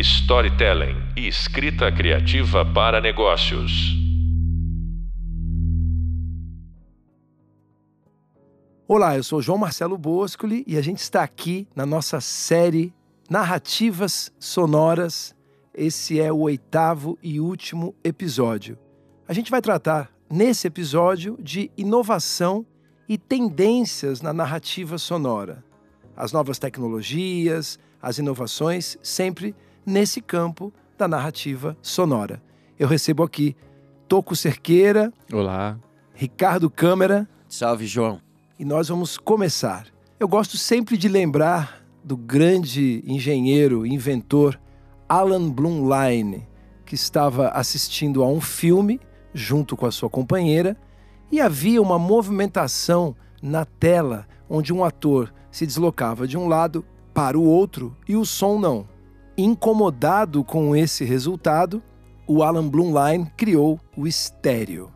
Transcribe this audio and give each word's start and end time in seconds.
storytelling 0.00 0.96
e 1.14 1.28
escrita 1.28 1.92
criativa 1.92 2.64
para 2.64 3.00
negócios. 3.00 3.94
Olá, 8.88 9.16
eu 9.16 9.22
sou 9.22 9.42
João 9.42 9.58
Marcelo 9.58 9.98
Boscoli 9.98 10.64
e 10.66 10.76
a 10.76 10.80
gente 10.80 10.98
está 11.00 11.22
aqui 11.22 11.68
na 11.76 11.84
nossa 11.84 12.20
série 12.20 12.94
Narrativas 13.28 14.32
Sonoras. 14.40 15.34
Esse 15.74 16.18
é 16.18 16.32
o 16.32 16.38
oitavo 16.38 17.18
e 17.22 17.38
último 17.38 17.94
episódio. 18.02 18.78
A 19.28 19.34
gente 19.34 19.50
vai 19.50 19.60
tratar 19.60 20.10
nesse 20.30 20.66
episódio 20.66 21.38
de 21.40 21.70
inovação 21.76 22.64
e 23.06 23.18
tendências 23.18 24.22
na 24.22 24.32
narrativa 24.32 24.96
sonora. 24.96 25.62
As 26.16 26.32
novas 26.32 26.58
tecnologias, 26.58 27.78
as 28.00 28.18
inovações, 28.18 28.96
sempre 29.02 29.54
nesse 29.90 30.20
campo 30.20 30.72
da 30.96 31.08
narrativa 31.08 31.76
sonora. 31.82 32.40
Eu 32.78 32.86
recebo 32.86 33.22
aqui 33.22 33.56
Toco 34.08 34.36
Cerqueira. 34.36 35.12
Olá. 35.32 35.78
Ricardo 36.14 36.70
Câmara. 36.70 37.28
Salve, 37.48 37.86
João. 37.86 38.20
E 38.58 38.64
nós 38.64 38.88
vamos 38.88 39.18
começar. 39.18 39.86
Eu 40.18 40.28
gosto 40.28 40.56
sempre 40.56 40.96
de 40.96 41.08
lembrar 41.08 41.84
do 42.04 42.16
grande 42.16 43.02
engenheiro, 43.06 43.84
inventor 43.84 44.58
Alan 45.08 45.50
Blumlein, 45.50 46.46
que 46.86 46.94
estava 46.94 47.48
assistindo 47.48 48.22
a 48.22 48.28
um 48.28 48.40
filme 48.40 49.00
junto 49.34 49.76
com 49.76 49.86
a 49.86 49.90
sua 49.90 50.08
companheira 50.08 50.76
e 51.32 51.40
havia 51.40 51.82
uma 51.82 51.98
movimentação 51.98 53.14
na 53.42 53.64
tela 53.64 54.26
onde 54.48 54.72
um 54.72 54.84
ator 54.84 55.32
se 55.50 55.66
deslocava 55.66 56.26
de 56.26 56.38
um 56.38 56.46
lado 56.46 56.84
para 57.12 57.38
o 57.38 57.44
outro 57.44 57.96
e 58.08 58.16
o 58.16 58.24
som 58.24 58.58
não. 58.58 58.86
Incomodado 59.42 60.44
com 60.44 60.76
esse 60.76 61.02
resultado, 61.02 61.82
o 62.26 62.42
Alan 62.42 62.68
Blumlein 62.68 63.24
criou 63.24 63.80
o 63.96 64.06
estéreo. 64.06 64.92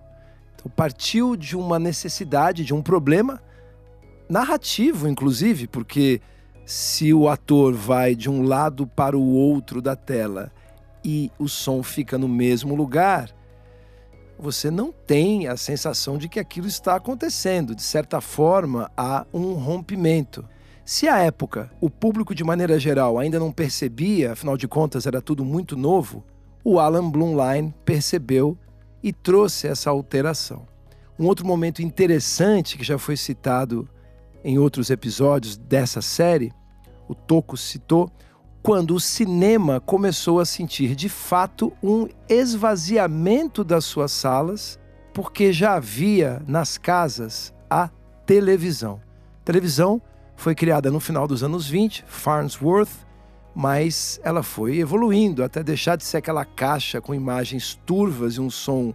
Então, 0.55 0.71
partiu 0.71 1.35
de 1.35 1.57
uma 1.57 1.79
necessidade, 1.79 2.63
de 2.63 2.75
um 2.75 2.83
problema 2.83 3.43
narrativo, 4.29 5.09
inclusive, 5.09 5.67
porque 5.67 6.21
se 6.67 7.15
o 7.15 7.27
ator 7.27 7.73
vai 7.73 8.15
de 8.15 8.29
um 8.29 8.43
lado 8.43 8.87
para 8.87 9.17
o 9.17 9.33
outro 9.33 9.81
da 9.81 9.97
tela 9.97 10.53
e 11.03 11.33
o 11.39 11.49
som 11.49 11.83
fica 11.83 12.19
no 12.19 12.29
mesmo 12.29 12.75
lugar, 12.75 13.35
você 14.39 14.71
não 14.71 14.93
tem 14.93 15.49
a 15.49 15.57
sensação 15.57 16.19
de 16.19 16.29
que 16.29 16.39
aquilo 16.39 16.67
está 16.67 16.97
acontecendo. 16.97 17.75
De 17.75 17.83
certa 17.83 18.21
forma, 18.21 18.91
há 18.95 19.25
um 19.33 19.55
rompimento. 19.55 20.47
Se 20.85 21.09
à 21.09 21.19
época 21.19 21.71
o 21.81 21.89
público, 21.89 22.35
de 22.35 22.45
maneira 22.45 22.79
geral, 22.79 23.19
ainda 23.19 23.39
não 23.39 23.51
percebia, 23.51 24.33
afinal 24.33 24.55
de 24.55 24.69
contas 24.69 25.07
era 25.07 25.23
tudo 25.23 25.43
muito 25.43 25.79
novo, 25.79 26.23
o 26.63 26.79
Alan 26.79 27.11
Blumlein 27.11 27.73
percebeu 27.87 28.59
e 29.03 29.11
trouxe 29.11 29.67
essa 29.67 29.89
alteração. 29.89 30.67
Um 31.19 31.27
outro 31.27 31.47
momento 31.47 31.81
interessante 31.81 32.77
que 32.77 32.85
já 32.85 32.99
foi 32.99 33.17
citado 33.17 33.89
em 34.45 34.59
outros 34.59 34.91
episódios 34.91 35.57
dessa 35.57 36.03
série, 36.03 36.53
o 37.09 37.15
Toco 37.15 37.57
citou, 37.57 38.11
quando 38.63 38.95
o 38.95 39.01
cinema 39.01 39.81
começou 39.81 40.39
a 40.39 40.45
sentir 40.45 40.95
de 40.95 41.09
fato 41.09 41.73
um 41.83 42.09
esvaziamento 42.29 43.65
das 43.65 43.87
suas 43.87 44.13
salas, 44.13 44.79
porque 45.15 45.51
já 45.51 45.75
havia 45.75 46.43
nas 46.47 46.77
casas 46.77 47.55
a 47.71 47.89
televisão. 48.27 49.01
televisão 49.45 50.01
foi 50.37 50.55
criada 50.55 50.91
no 50.91 51.01
final 51.01 51.27
dos 51.27 51.43
anos 51.43 51.69
20, 51.69 52.05
Farnsworth, 52.07 52.91
mas 53.55 54.21
ela 54.25 54.43
foi 54.43 54.79
evoluindo 54.79 55.45
até 55.45 55.63
deixar 55.63 55.97
de 55.97 56.05
ser 56.05 56.19
aquela 56.19 56.45
caixa 56.45 57.01
com 57.01 57.15
imagens 57.15 57.79
turvas 57.87 58.35
e 58.35 58.41
um 58.41 58.51
som 58.51 58.93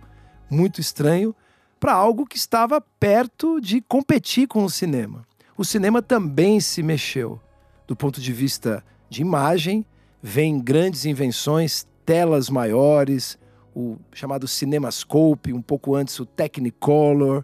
muito 0.50 0.82
estranho 0.82 1.34
para 1.80 1.94
algo 1.94 2.26
que 2.26 2.38
estava 2.38 2.82
perto 2.82 3.62
de 3.62 3.80
competir 3.82 4.48
com 4.48 4.66
o 4.66 4.70
cinema. 4.70 5.26
O 5.58 5.64
cinema 5.64 6.02
também 6.02 6.60
se 6.60 6.84
mexeu. 6.84 7.40
Do 7.88 7.96
ponto 7.96 8.20
de 8.20 8.34
vista 8.34 8.84
de 9.10 9.22
imagem, 9.22 9.86
vem 10.22 10.60
grandes 10.60 11.06
invenções, 11.06 11.88
telas 12.06 12.50
maiores, 12.50 13.38
o 13.74 13.98
chamado 14.14 14.48
CinemaScope, 14.48 15.54
um 15.54 15.62
pouco 15.62 15.96
antes 15.96 16.20
o 16.20 16.26
Technicolor, 16.26 17.44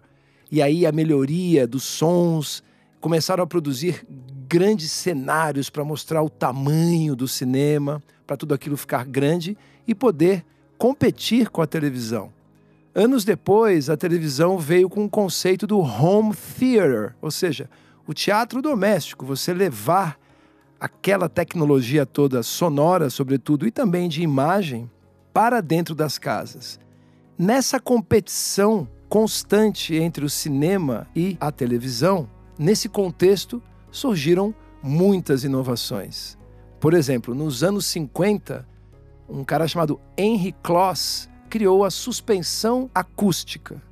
e 0.50 0.60
aí 0.60 0.86
a 0.86 0.92
melhoria 0.92 1.66
dos 1.66 1.82
sons, 1.82 2.62
começaram 3.06 3.44
a 3.44 3.46
produzir 3.46 4.04
grandes 4.48 4.90
cenários 4.90 5.70
para 5.70 5.84
mostrar 5.84 6.24
o 6.24 6.28
tamanho 6.28 7.14
do 7.14 7.28
cinema, 7.28 8.02
para 8.26 8.36
tudo 8.36 8.52
aquilo 8.52 8.76
ficar 8.76 9.04
grande 9.04 9.56
e 9.86 9.94
poder 9.94 10.44
competir 10.76 11.48
com 11.48 11.62
a 11.62 11.68
televisão. 11.68 12.32
Anos 12.92 13.24
depois, 13.24 13.88
a 13.88 13.96
televisão 13.96 14.58
veio 14.58 14.90
com 14.90 15.04
o 15.04 15.08
conceito 15.08 15.68
do 15.68 15.78
home 15.78 16.34
theater, 16.34 17.14
ou 17.22 17.30
seja, 17.30 17.70
o 18.08 18.12
teatro 18.12 18.60
doméstico, 18.60 19.24
você 19.24 19.54
levar 19.54 20.18
aquela 20.80 21.28
tecnologia 21.28 22.04
toda 22.04 22.42
sonora, 22.42 23.08
sobretudo, 23.08 23.68
e 23.68 23.70
também 23.70 24.08
de 24.08 24.20
imagem, 24.20 24.90
para 25.32 25.60
dentro 25.60 25.94
das 25.94 26.18
casas. 26.18 26.80
Nessa 27.38 27.78
competição 27.78 28.88
constante 29.08 29.94
entre 29.94 30.24
o 30.24 30.28
cinema 30.28 31.06
e 31.14 31.36
a 31.38 31.52
televisão, 31.52 32.28
Nesse 32.58 32.88
contexto, 32.88 33.62
surgiram 33.90 34.54
muitas 34.82 35.44
inovações. 35.44 36.38
Por 36.80 36.94
exemplo, 36.94 37.34
nos 37.34 37.62
anos 37.62 37.84
50, 37.86 38.66
um 39.28 39.44
cara 39.44 39.68
chamado 39.68 40.00
Henry 40.16 40.52
Kloss 40.62 41.28
criou 41.50 41.84
a 41.84 41.90
suspensão 41.90 42.90
acústica. 42.94 43.82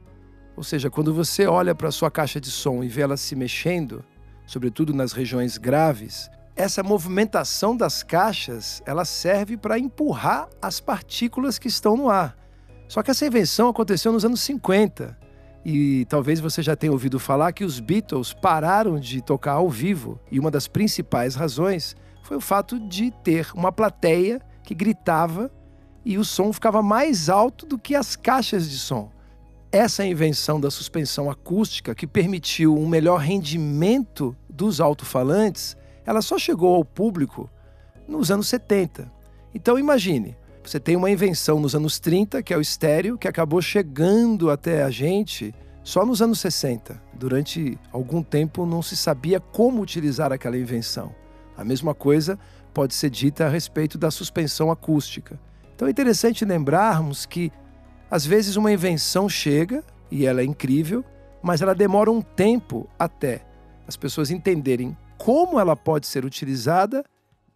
Ou 0.57 0.63
seja, 0.63 0.89
quando 0.89 1.13
você 1.13 1.47
olha 1.47 1.75
para 1.75 1.91
sua 1.91 2.11
caixa 2.11 2.41
de 2.41 2.51
som 2.51 2.83
e 2.83 2.89
vê 2.89 3.03
ela 3.03 3.17
se 3.17 3.35
mexendo, 3.35 4.05
sobretudo 4.47 4.95
nas 4.95 5.13
regiões 5.13 5.59
graves, 5.59 6.31
essa 6.57 6.83
movimentação 6.83 7.77
das 7.77 8.03
caixas, 8.03 8.83
ela 8.87 9.05
serve 9.05 9.57
para 9.57 9.79
empurrar 9.79 10.49
as 10.63 10.81
partículas 10.81 11.59
que 11.59 11.69
estão 11.69 11.97
no 11.97 12.09
ar. 12.09 12.37
Só 12.89 13.03
que 13.03 13.11
essa 13.11 13.27
invenção 13.27 13.69
aconteceu 13.69 14.13
nos 14.13 14.25
anos 14.25 14.41
50 14.41 15.24
e 15.65 16.05
talvez 16.07 16.41
você 16.41 16.63
já 16.63 16.77
tenha 16.77 16.93
ouvido 16.93 17.19
falar 17.19 17.53
que 17.53 17.65
os 17.65 17.81
Beatles 17.81 18.35
pararam 18.35 18.99
de 18.99 19.23
tocar 19.23 19.53
ao 19.53 19.71
vivo, 19.71 20.21
e 20.31 20.39
uma 20.39 20.51
das 20.51 20.69
principais 20.69 21.35
razões 21.35 21.97
foi 22.23 22.37
o 22.37 22.41
fato 22.41 22.79
de 22.79 23.11
ter 23.23 23.51
uma 23.55 23.73
plateia 23.73 24.41
que 24.63 24.75
gritava 24.75 25.51
e 26.05 26.19
o 26.19 26.25
som 26.25 26.53
ficava 26.53 26.83
mais 26.83 27.29
alto 27.29 27.65
do 27.65 27.79
que 27.79 27.95
as 27.95 28.15
caixas 28.15 28.69
de 28.69 28.79
som. 28.79 29.11
Essa 29.73 30.05
invenção 30.05 30.61
da 30.61 30.71
suspensão 30.71 31.31
acústica, 31.31 31.95
que 31.95 32.07
permitiu 32.07 32.77
um 32.77 32.87
melhor 32.87 33.19
rendimento 33.21 34.37
dos 34.49 34.81
alto-falantes, 34.81 35.77
ela 36.07 36.23
só 36.23 36.39
chegou 36.39 36.75
ao 36.75 36.85
público 36.85 37.51
nos 38.07 38.31
anos 38.31 38.49
70. 38.49 39.11
Então 39.55 39.79
imagine, 39.79 40.37
você 40.65 40.81
tem 40.81 40.97
uma 40.97 41.11
invenção 41.11 41.61
nos 41.61 41.75
anos 41.75 41.99
30, 41.99 42.43
que 42.43 42.55
é 42.55 42.57
o 42.57 42.61
estéreo, 42.61 43.19
que 43.19 43.29
acabou 43.29 43.61
chegando 43.61 44.51
até 44.51 44.83
a 44.83 44.91
gente 44.91 45.55
só 45.83 46.07
nos 46.07 46.23
anos 46.23 46.41
60. 46.41 47.01
Durante 47.13 47.79
algum 47.93 48.23
tempo 48.23 48.65
não 48.65 48.81
se 48.81 48.97
sabia 48.97 49.39
como 49.39 49.83
utilizar 49.83 50.33
aquela 50.33 50.57
invenção. 50.57 51.15
A 51.55 51.63
mesma 51.63 51.95
coisa 51.95 52.39
pode 52.73 52.95
ser 52.95 53.11
dita 53.11 53.45
a 53.45 53.49
respeito 53.51 53.99
da 53.99 54.11
suspensão 54.11 54.71
acústica. 54.71 55.39
Então 55.75 55.87
é 55.87 55.91
interessante 55.91 56.47
lembrarmos 56.47 57.27
que 57.27 57.53
às 58.11 58.25
vezes 58.25 58.57
uma 58.57 58.73
invenção 58.73 59.29
chega 59.29 59.85
e 60.11 60.25
ela 60.25 60.41
é 60.41 60.45
incrível, 60.45 61.05
mas 61.43 61.61
ela 61.61 61.75
demora 61.75 62.11
um 62.11 62.23
tempo 62.23 62.89
até 62.99 63.43
as 63.87 63.97
pessoas 63.99 64.31
entenderem 64.31 64.97
como 65.19 65.61
ela 65.61 65.77
pode 65.77 66.07
ser 66.07 66.25
utilizada, 66.25 67.05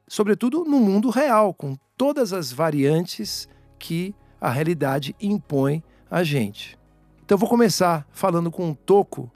sobretudo 0.09 0.65
no 0.65 0.81
mundo 0.81 1.11
real, 1.11 1.53
com 1.55 1.77
todas 1.97 2.33
as 2.33 2.51
variantes 2.51 3.49
que 3.79 4.15
a 4.41 4.51
realidade 4.51 5.15
impõe 5.21 5.83
a 6.11 6.25
gente. 6.25 6.79
Então 7.25 7.37
vou 7.37 7.49
começar 7.49 8.07
falando 8.11 8.51
com 8.51 8.71
o 8.71 8.75
Toco. 8.75 9.31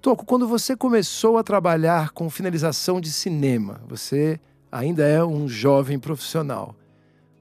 Toco, 0.00 0.26
quando 0.26 0.46
você 0.46 0.76
começou 0.76 1.38
a 1.38 1.42
trabalhar 1.42 2.10
com 2.10 2.28
finalização 2.28 3.00
de 3.00 3.10
cinema, 3.10 3.80
você 3.88 4.38
ainda 4.70 5.06
é 5.06 5.24
um 5.24 5.48
jovem 5.48 5.98
profissional. 5.98 6.76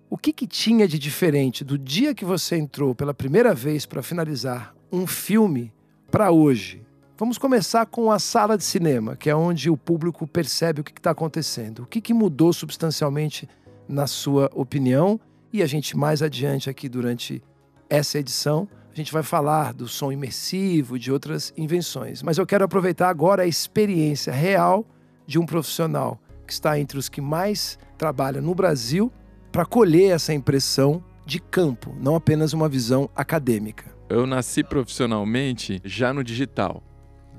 O 0.10 0.18
que, 0.18 0.32
que 0.32 0.48
tinha 0.48 0.88
de 0.88 0.98
diferente 1.00 1.64
do 1.64 1.78
dia 1.78 2.14
que 2.14 2.24
você 2.24 2.56
entrou 2.56 2.94
pela 2.94 3.14
primeira 3.14 3.54
vez 3.54 3.86
para 3.86 4.04
finalizar 4.04 4.74
um 4.92 5.08
filme 5.08 5.74
para 6.10 6.32
hoje? 6.32 6.86
Vamos 7.18 7.38
começar 7.38 7.86
com 7.86 8.12
a 8.12 8.18
sala 8.18 8.58
de 8.58 8.64
cinema, 8.64 9.16
que 9.16 9.30
é 9.30 9.36
onde 9.36 9.70
o 9.70 9.78
público 9.78 10.26
percebe 10.26 10.82
o 10.82 10.84
que 10.84 10.92
está 10.92 11.12
acontecendo. 11.12 11.84
O 11.84 11.86
que, 11.86 12.02
que 12.02 12.14
mudou 12.14 12.52
substancialmente 12.52 13.48
na 13.88 14.08
sua 14.08 14.50
opinião. 14.54 15.20
E 15.52 15.62
a 15.62 15.68
gente 15.68 15.96
mais 15.96 16.22
adiante 16.22 16.70
aqui 16.70 16.90
durante 16.90 17.44
essa 17.90 18.18
edição, 18.18 18.68
a 18.92 18.96
gente 18.96 19.14
vai 19.14 19.22
falar 19.22 19.74
do 19.74 19.88
som 19.88 20.12
imersivo, 20.12 20.98
de 20.98 21.12
outras 21.12 21.54
invenções. 21.56 22.24
Mas 22.24 22.38
eu 22.38 22.46
quero 22.46 22.66
aproveitar 22.66 23.10
agora 23.10 23.44
a 23.44 23.48
experiência 23.48 24.34
real 24.34 24.86
de 25.28 25.38
um 25.38 25.46
profissional 25.46 26.20
que 26.48 26.54
está 26.54 26.80
entre 26.80 26.98
os 26.98 27.08
que 27.08 27.22
mais 27.22 27.78
trabalha 27.98 28.42
no 28.42 28.56
Brasil 28.56 29.12
para 29.52 29.66
colher 29.66 30.12
essa 30.12 30.34
impressão 30.34 31.04
de 31.26 31.40
campo, 31.40 31.96
não 32.00 32.16
apenas 32.16 32.52
uma 32.54 32.68
visão 32.68 33.10
acadêmica. 33.16 33.86
Eu 34.10 34.26
nasci 34.26 34.64
profissionalmente 34.64 35.80
já 35.86 36.12
no 36.12 36.24
digital. 36.24 36.84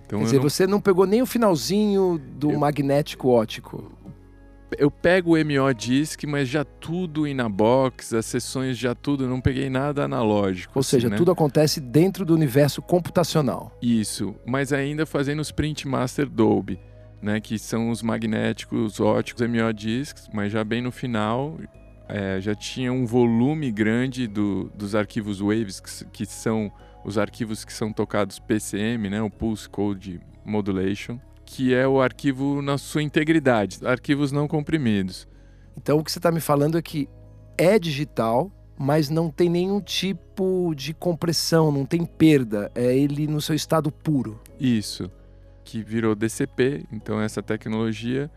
Então 0.06 0.19
Quer 0.19 0.25
dizer, 0.27 0.37
não... 0.37 0.43
você 0.43 0.67
não 0.67 0.81
pegou 0.81 1.06
nem 1.06 1.23
o 1.23 1.27
finalzinho 1.27 2.19
do 2.19 2.51
eu... 2.51 2.59
magnético 2.59 3.29
ótico. 3.29 3.93
Eu 4.77 4.91
pego 4.91 5.37
o 5.37 5.45
MO 5.45 5.73
Disc, 5.73 6.25
mas 6.25 6.49
já 6.49 6.65
tudo 6.65 7.29
in 7.29 7.37
box, 7.49 8.15
as 8.15 8.27
sessões 8.27 8.77
já 8.77 8.95
tudo, 8.95 9.29
não 9.29 9.41
peguei 9.41 9.71
nada 9.71 10.05
analógico. 10.05 10.73
Ou 10.75 10.81
assim, 10.81 10.91
seja, 10.91 11.09
né? 11.09 11.17
tudo 11.17 11.31
acontece 11.31 11.81
dentro 11.81 12.25
do 12.25 12.35
universo 12.35 12.83
computacional. 12.83 13.77
Isso, 13.81 14.35
mas 14.45 14.73
ainda 14.73 15.06
fazendo 15.06 15.41
os 15.41 15.53
Print 15.53 15.87
Master 15.87 16.29
Dolby, 16.29 16.81
né, 17.23 17.41
que 17.41 17.59
são 17.59 17.91
os 17.91 18.03
magnéticos 18.03 19.00
óticos 19.00 19.47
MO 19.47 19.73
Discs, 19.73 20.29
mas 20.33 20.50
já 20.50 20.65
bem 20.65 20.83
no 20.83 20.91
final, 20.91 21.57
é, 22.09 22.39
já 22.41 22.55
tinha 22.55 22.93
um 22.93 23.07
volume 23.07 23.71
grande 23.71 24.27
do, 24.27 24.71
dos 24.75 24.95
arquivos 24.95 25.41
Waves, 25.41 25.81
que, 25.81 26.05
que, 26.07 26.27
são 26.27 26.71
os 27.05 27.19
arquivos 27.19 27.65
que 27.65 27.73
são 27.73 27.93
tocados 27.93 28.39
PCM, 28.39 29.11
né, 29.11 29.23
o 29.23 29.31
Pulse 29.31 29.69
Code 29.69 30.21
Modulation, 30.45 31.19
que 31.45 31.75
é 31.75 31.87
o 31.87 32.01
arquivo 32.01 32.62
na 32.62 32.79
sua 32.79 33.03
integridade, 33.03 33.87
arquivos 33.87 34.33
não 34.33 34.49
comprimidos. 34.49 35.29
Então 35.77 35.99
o 35.99 36.05
que 36.05 36.11
você 36.11 36.19
está 36.19 36.33
me 36.33 36.41
falando 36.41 36.79
é 36.79 36.83
que 36.83 37.09
é 37.59 37.79
digital, 37.79 38.51
mas 38.79 39.11
não 39.11 39.31
tem 39.31 39.49
nenhum 39.49 39.81
tipo 39.81 40.75
de 40.75 40.95
compressão, 40.95 41.71
não 41.71 41.85
tem 41.85 42.05
perda, 42.05 42.71
é 42.75 42.97
ele 42.97 43.27
no 43.27 43.41
seu 43.41 43.55
estado 43.55 43.93
puro. 43.93 44.41
Isso, 44.59 45.11
que 45.65 45.83
virou 45.83 46.15
DCP, 46.15 46.85
então 46.91 47.21
essa 47.21 47.43
tecnologia 47.43 48.31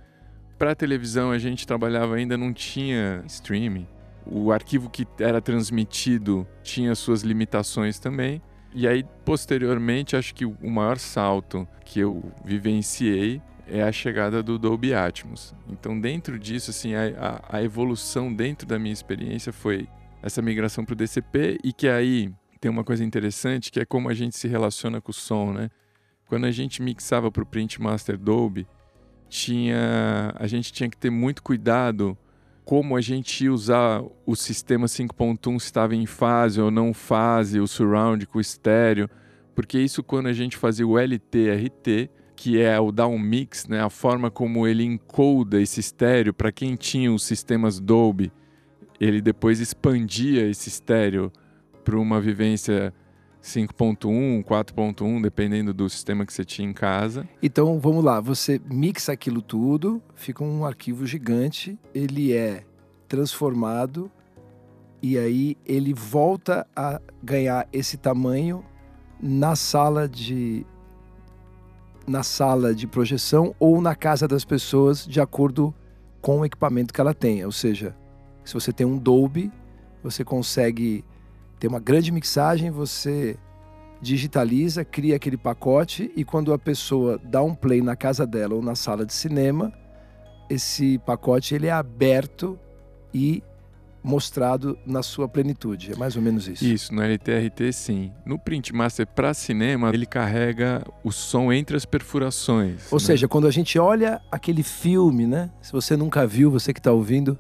para 0.58 0.74
televisão 0.74 1.32
a 1.32 1.38
gente 1.38 1.68
trabalhava 1.68 2.16
ainda 2.16 2.36
não 2.36 2.52
tinha 2.52 3.24
streaming. 3.28 3.88
O 4.26 4.52
arquivo 4.52 4.90
que 4.90 5.08
era 5.20 5.40
transmitido 5.40 6.48
tinha 6.64 6.96
suas 6.96 7.22
limitações 7.22 8.00
também. 8.00 8.42
E 8.74 8.88
aí, 8.88 9.04
posteriormente, 9.26 10.16
acho 10.16 10.36
que 10.36 10.46
o 10.46 10.70
maior 10.70 10.98
salto 10.98 11.68
que 11.84 12.00
eu 12.00 12.32
vivenciei 12.44 13.42
é 13.68 13.84
a 13.84 13.92
chegada 13.92 14.42
do 14.42 14.58
Dolby 14.58 14.94
Atmos. 14.94 15.54
Então, 15.68 16.00
dentro 16.00 16.40
disso, 16.40 16.72
assim, 16.72 16.94
a, 16.96 17.42
a, 17.50 17.64
evolução 17.64 18.34
dentro 18.34 18.68
da 18.68 18.80
minha 18.80 18.94
experiência 18.94 19.52
foi 19.52 19.88
essa 20.22 20.42
migração 20.42 20.86
para 20.86 20.94
o 20.94 20.96
DCP 20.96 21.60
e 21.64 21.74
que 21.74 21.88
aí 21.88 22.32
tem 22.60 22.72
uma 22.72 22.84
coisa 22.84 23.04
interessante 23.04 23.72
que 23.72 23.80
é 23.80 23.86
como 23.86 24.10
a 24.10 24.14
gente 24.14 24.38
se 24.38 24.48
relaciona 24.48 25.02
com 25.02 25.12
o 25.12 25.14
som, 25.14 25.54
né? 25.54 25.70
Quando 26.28 26.46
a 26.46 26.52
gente 26.52 26.82
mixava 26.82 27.32
para 27.32 27.44
o 27.44 27.46
Print 27.46 27.82
Master 27.82 28.18
Dolby, 28.18 28.68
tinha 29.30 30.34
a 30.36 30.48
gente 30.48 30.72
tinha 30.72 30.90
que 30.90 30.98
ter 30.98 31.10
muito 31.10 31.44
cuidado 31.44 32.18
como 32.68 32.98
a 32.98 33.02
gente 33.02 33.48
usar 33.48 34.04
o 34.26 34.36
sistema 34.36 34.88
5.1 34.88 35.58
se 35.58 35.68
estava 35.68 35.96
em 35.96 36.06
fase 36.06 36.60
ou 36.60 36.70
não 36.70 36.94
fase, 36.94 37.62
o 37.62 37.66
surround 37.66 38.28
com 38.28 38.40
o 38.40 38.42
estéreo, 38.42 39.10
porque 39.56 39.80
isso 39.80 40.04
quando 40.04 40.28
a 40.28 40.34
gente 40.34 40.58
fazia 40.58 40.86
o 40.86 41.00
LT-RT, 41.00 42.10
que 42.36 42.60
é 42.60 42.78
o 42.78 42.92
down 42.92 43.18
mix, 43.18 43.70
né, 43.70 43.82
a 43.82 43.90
forma 43.90 44.30
como 44.30 44.68
ele 44.68 44.84
encoda 44.84 45.62
esse 45.62 45.80
estéreo 45.80 46.34
para 46.34 46.52
quem 46.52 46.76
tinha 46.76 47.10
os 47.10 47.24
sistemas 47.24 47.80
Dolby, 47.80 48.34
ele 49.00 49.22
depois 49.22 49.62
expandia 49.62 50.46
esse 50.46 50.68
estéreo 50.68 51.32
para 51.86 51.98
uma 51.98 52.20
vivência 52.20 52.94
5.1, 53.42 54.44
4.1, 54.44 55.22
dependendo 55.22 55.74
do 55.74 55.90
sistema 55.90 56.26
que 56.26 56.34
você 56.34 56.44
tinha 56.44 56.68
em 56.68 56.74
casa. 56.74 57.28
Então, 57.42 57.80
vamos 57.80 58.04
lá, 58.04 58.20
você 58.20 58.60
mixa 58.70 59.12
aquilo 59.12 59.42
tudo, 59.42 60.02
fica 60.16 60.44
um 60.44 60.66
arquivo 60.66 61.06
gigante, 61.06 61.80
ele 61.94 62.34
é 62.34 62.64
transformado 63.08 64.12
e 65.02 65.18
aí 65.18 65.58
ele 65.66 65.94
volta 65.94 66.68
a 66.76 67.00
ganhar 67.24 67.68
esse 67.72 67.98
tamanho 67.98 68.66
na 69.22 69.56
sala 69.56 70.08
de 70.08 70.66
na 72.06 72.24
sala 72.24 72.74
de 72.74 72.88
projeção 72.88 73.54
ou 73.60 73.82
na 73.82 73.94
casa 73.94 74.28
das 74.28 74.46
pessoas 74.46 75.06
de 75.06 75.20
acordo 75.20 75.74
com 76.22 76.40
o 76.40 76.46
equipamento 76.46 76.94
que 76.94 77.02
ela 77.02 77.14
tenha. 77.14 77.46
Ou 77.46 77.52
seja, 77.52 77.96
se 78.46 78.54
você 78.54 78.72
tem 78.72 78.88
um 78.88 78.98
Dolby, 78.98 79.52
você 80.02 80.24
consegue 80.24 81.04
tem 81.60 81.70
uma 81.70 81.80
grande 81.80 82.12
mixagem, 82.12 82.70
você 82.72 83.38
digitaliza, 84.02 84.86
cria 84.86 85.16
aquele 85.16 85.38
pacote 85.38 86.12
e 86.16 86.24
quando 86.24 86.54
a 86.54 86.60
pessoa 86.60 87.20
dá 87.24 87.42
um 87.42 87.56
play 87.56 87.82
na 87.82 87.96
casa 87.96 88.28
dela 88.28 88.56
ou 88.56 88.62
na 88.62 88.76
sala 88.76 89.06
de 89.06 89.14
cinema, 89.14 89.74
esse 90.50 91.00
pacote 91.00 91.56
ele 91.56 91.68
é 91.68 91.72
aberto 91.72 92.60
e 93.14 93.44
mostrado 94.04 94.78
na 94.86 95.04
sua 95.04 95.28
plenitude. 95.28 95.92
É 95.92 95.96
mais 95.96 96.16
ou 96.16 96.22
menos 96.22 96.48
isso. 96.48 96.64
Isso, 96.64 96.94
no 96.94 97.02
LTRT 97.02 97.74
sim. 97.74 98.12
No 98.26 98.40
Print 98.40 98.74
Master 98.74 99.06
para 99.06 99.34
cinema, 99.34 99.90
ele 99.90 100.06
carrega 100.06 100.86
o 101.04 101.12
som 101.12 101.52
entre 101.52 101.76
as 101.76 101.86
perfurações. 101.86 102.92
Ou 102.92 103.00
né? 103.00 103.06
seja, 103.06 103.28
quando 103.28 103.48
a 103.48 103.52
gente 103.52 103.78
olha 103.78 104.22
aquele 104.32 104.64
filme, 104.64 105.28
né? 105.28 105.50
Se 105.62 105.74
você 105.74 105.98
nunca 105.98 106.26
viu, 106.26 106.50
você 106.50 106.72
que 106.72 106.80
está 106.80 106.92
ouvindo, 106.92 107.38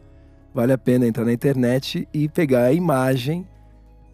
vale 0.53 0.73
a 0.73 0.77
pena 0.77 1.07
entrar 1.07 1.23
na 1.23 1.31
internet 1.31 2.07
e 2.13 2.27
pegar 2.27 2.65
a 2.65 2.73
imagem 2.73 3.47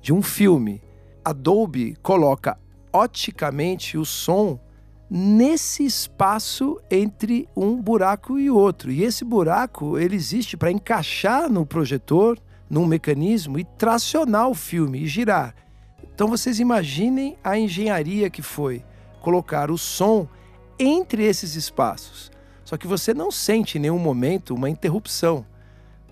de 0.04 0.14
um 0.14 0.22
filme. 0.22 0.84
Adobe 1.26 1.96
coloca 2.04 2.60
oticamente 2.92 3.98
o 3.98 4.06
som 4.06 4.60
nesse 5.10 5.86
espaço 5.86 6.80
entre 6.92 7.48
um 7.56 7.82
buraco 7.82 8.38
e 8.38 8.50
outro. 8.52 8.92
E 8.92 9.04
esse 9.04 9.24
buraco 9.24 9.98
ele 9.98 10.16
existe 10.16 10.58
para 10.58 10.72
encaixar 10.72 11.50
no 11.50 11.66
projetor, 11.66 12.38
num 12.70 12.86
mecanismo 12.86 13.58
e 13.58 13.64
tracionar 13.64 14.50
o 14.50 14.54
filme 14.54 15.00
e 15.00 15.08
girar. 15.08 15.56
Então 16.14 16.28
vocês 16.28 16.60
imaginem 16.60 17.38
a 17.44 17.58
engenharia 17.58 18.30
que 18.30 18.42
foi 18.42 18.84
colocar 19.22 19.72
o 19.72 19.78
som 19.78 20.28
entre 20.78 21.24
esses 21.24 21.56
espaços. 21.56 22.30
Só 22.66 22.76
que 22.76 22.88
você 22.88 23.14
não 23.14 23.32
sente 23.32 23.78
em 23.78 23.82
nenhum 23.82 24.00
momento 24.00 24.54
uma 24.54 24.70
interrupção. 24.70 25.46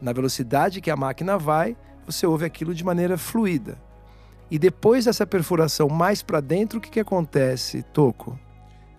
Na 0.01 0.13
velocidade 0.13 0.79
que 0.79 0.89
a 0.89 0.95
máquina 0.95 1.37
vai, 1.37 1.75
você 2.05 2.25
ouve 2.25 2.45
aquilo 2.45 2.73
de 2.73 2.83
maneira 2.83 3.17
fluida. 3.17 3.77
E 4.49 4.59
depois 4.59 5.05
dessa 5.05 5.25
perfuração 5.25 5.87
mais 5.87 6.21
para 6.21 6.41
dentro, 6.41 6.79
o 6.79 6.81
que, 6.81 6.89
que 6.89 6.99
acontece, 6.99 7.83
Toco? 7.93 8.37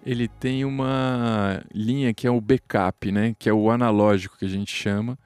Ele 0.04 0.26
tem 0.26 0.64
uma 0.64 1.62
linha 1.72 2.12
que 2.14 2.26
é 2.26 2.30
o 2.30 2.40
backup, 2.40 3.12
né? 3.12 3.36
Que 3.38 3.48
é 3.48 3.52
o 3.52 3.70
analógico 3.70 4.36
que 4.38 4.44
a 4.44 4.48
gente 4.48 4.74
chama, 4.74 5.18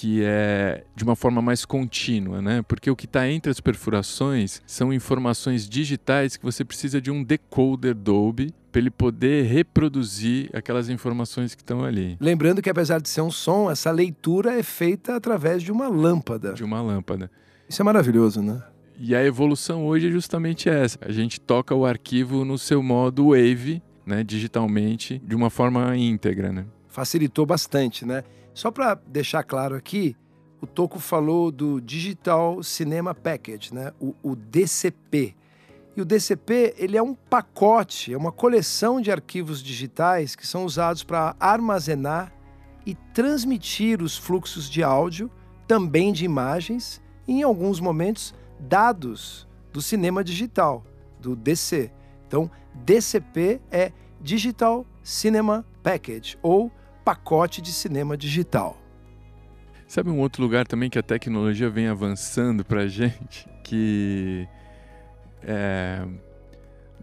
que 0.00 0.22
é 0.24 0.82
de 0.96 1.04
uma 1.04 1.14
forma 1.14 1.42
mais 1.42 1.66
contínua, 1.66 2.40
né? 2.40 2.62
Porque 2.66 2.90
o 2.90 2.96
que 2.96 3.04
está 3.04 3.28
entre 3.28 3.50
as 3.50 3.60
perfurações 3.60 4.62
são 4.66 4.94
informações 4.94 5.68
digitais 5.68 6.38
que 6.38 6.42
você 6.42 6.64
precisa 6.64 7.02
de 7.02 7.10
um 7.10 7.22
decoder 7.22 7.94
Dolby 7.94 8.54
para 8.72 8.80
ele 8.80 8.90
poder 8.90 9.44
reproduzir 9.44 10.48
aquelas 10.54 10.88
informações 10.88 11.54
que 11.54 11.60
estão 11.60 11.84
ali. 11.84 12.16
Lembrando 12.18 12.62
que 12.62 12.70
apesar 12.70 12.98
de 12.98 13.10
ser 13.10 13.20
um 13.20 13.30
som, 13.30 13.70
essa 13.70 13.90
leitura 13.90 14.58
é 14.58 14.62
feita 14.62 15.16
através 15.16 15.62
de 15.62 15.70
uma 15.70 15.86
lâmpada. 15.86 16.54
De 16.54 16.64
uma 16.64 16.80
lâmpada. 16.80 17.30
Isso 17.68 17.82
é 17.82 17.84
maravilhoso, 17.84 18.40
né? 18.40 18.62
E 18.98 19.14
a 19.14 19.22
evolução 19.22 19.84
hoje 19.84 20.08
é 20.08 20.10
justamente 20.10 20.70
essa. 20.70 20.98
A 21.02 21.12
gente 21.12 21.38
toca 21.38 21.74
o 21.74 21.84
arquivo 21.84 22.42
no 22.42 22.56
seu 22.56 22.82
modo 22.82 23.32
Wave, 23.32 23.82
né, 24.06 24.24
digitalmente, 24.24 25.20
de 25.22 25.36
uma 25.36 25.50
forma 25.50 25.94
íntegra, 25.94 26.50
né? 26.50 26.64
Facilitou 26.88 27.44
bastante, 27.44 28.06
né? 28.06 28.24
Só 28.60 28.70
para 28.70 28.92
deixar 29.06 29.42
claro 29.42 29.74
aqui, 29.74 30.14
o 30.60 30.66
Toco 30.66 30.98
falou 30.98 31.50
do 31.50 31.80
Digital 31.80 32.62
Cinema 32.62 33.14
Package, 33.14 33.74
né? 33.74 33.90
O, 33.98 34.14
o, 34.22 34.36
DCP. 34.36 35.34
E 35.96 36.02
o 36.02 36.04
DCP 36.04 36.74
ele 36.76 36.94
é 36.94 37.02
um 37.02 37.14
pacote, 37.14 38.12
é 38.12 38.18
uma 38.18 38.30
coleção 38.30 39.00
de 39.00 39.10
arquivos 39.10 39.62
digitais 39.62 40.36
que 40.36 40.46
são 40.46 40.66
usados 40.66 41.02
para 41.02 41.34
armazenar 41.40 42.34
e 42.84 42.94
transmitir 43.14 44.02
os 44.02 44.18
fluxos 44.18 44.68
de 44.68 44.82
áudio, 44.82 45.30
também 45.66 46.12
de 46.12 46.26
imagens, 46.26 47.00
e 47.26 47.40
em 47.40 47.42
alguns 47.42 47.80
momentos 47.80 48.34
dados 48.58 49.48
do 49.72 49.80
cinema 49.80 50.22
digital, 50.22 50.84
do 51.18 51.34
DC. 51.34 51.90
Então, 52.26 52.50
DCP 52.74 53.58
é 53.70 53.90
Digital 54.20 54.84
Cinema 55.02 55.64
Package 55.82 56.38
ou 56.42 56.70
pacote 57.04 57.60
de 57.60 57.72
cinema 57.72 58.16
digital. 58.16 58.76
Sabe 59.86 60.10
um 60.10 60.20
outro 60.20 60.42
lugar 60.42 60.66
também 60.66 60.88
que 60.88 60.98
a 60.98 61.02
tecnologia 61.02 61.68
vem 61.68 61.88
avançando 61.88 62.64
para 62.64 62.86
gente, 62.86 63.48
que 63.64 64.46
é, 65.42 66.06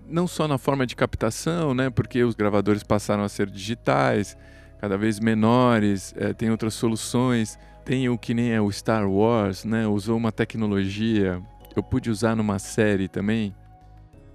não 0.07 0.27
só 0.27 0.47
na 0.47 0.57
forma 0.57 0.85
de 0.85 0.95
captação, 0.95 1.73
né, 1.73 1.89
porque 1.89 2.23
os 2.23 2.35
gravadores 2.35 2.83
passaram 2.83 3.23
a 3.23 3.29
ser 3.29 3.49
digitais, 3.49 4.37
cada 4.79 4.97
vez 4.97 5.19
menores, 5.19 6.13
é, 6.17 6.33
tem 6.33 6.49
outras 6.49 6.73
soluções, 6.73 7.59
tem 7.83 8.09
o 8.09 8.17
que 8.17 8.33
nem 8.33 8.51
é 8.51 8.61
o 8.61 8.71
Star 8.71 9.09
Wars, 9.09 9.63
né? 9.63 9.87
Usou 9.87 10.17
uma 10.17 10.31
tecnologia, 10.31 11.41
eu 11.75 11.81
pude 11.81 12.09
usar 12.09 12.35
numa 12.35 12.59
série 12.59 13.07
também. 13.07 13.55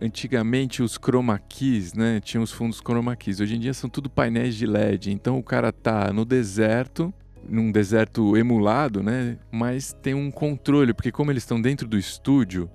Antigamente 0.02 0.82
os 0.82 0.98
chroma 0.98 1.38
keys, 1.38 1.94
né? 1.94 2.20
Tinham 2.20 2.42
os 2.42 2.50
fundos 2.50 2.80
chroma 2.80 3.14
keys. 3.14 3.40
Hoje 3.40 3.54
em 3.54 3.60
dia 3.60 3.72
são 3.72 3.88
tudo 3.88 4.10
painéis 4.10 4.56
de 4.56 4.66
LED. 4.66 5.12
Então 5.12 5.38
o 5.38 5.42
cara 5.42 5.72
tá 5.72 6.12
no 6.12 6.24
deserto 6.24 7.14
num 7.48 7.72
deserto 7.72 8.36
emulado, 8.36 9.02
né? 9.02 9.36
Mas 9.50 9.92
tem 10.00 10.14
um 10.14 10.30
controle, 10.30 10.94
porque 10.94 11.10
como 11.10 11.30
eles 11.30 11.42
estão 11.42 11.60
dentro 11.60 11.88
do 11.88 11.98
estúdio, 11.98 12.70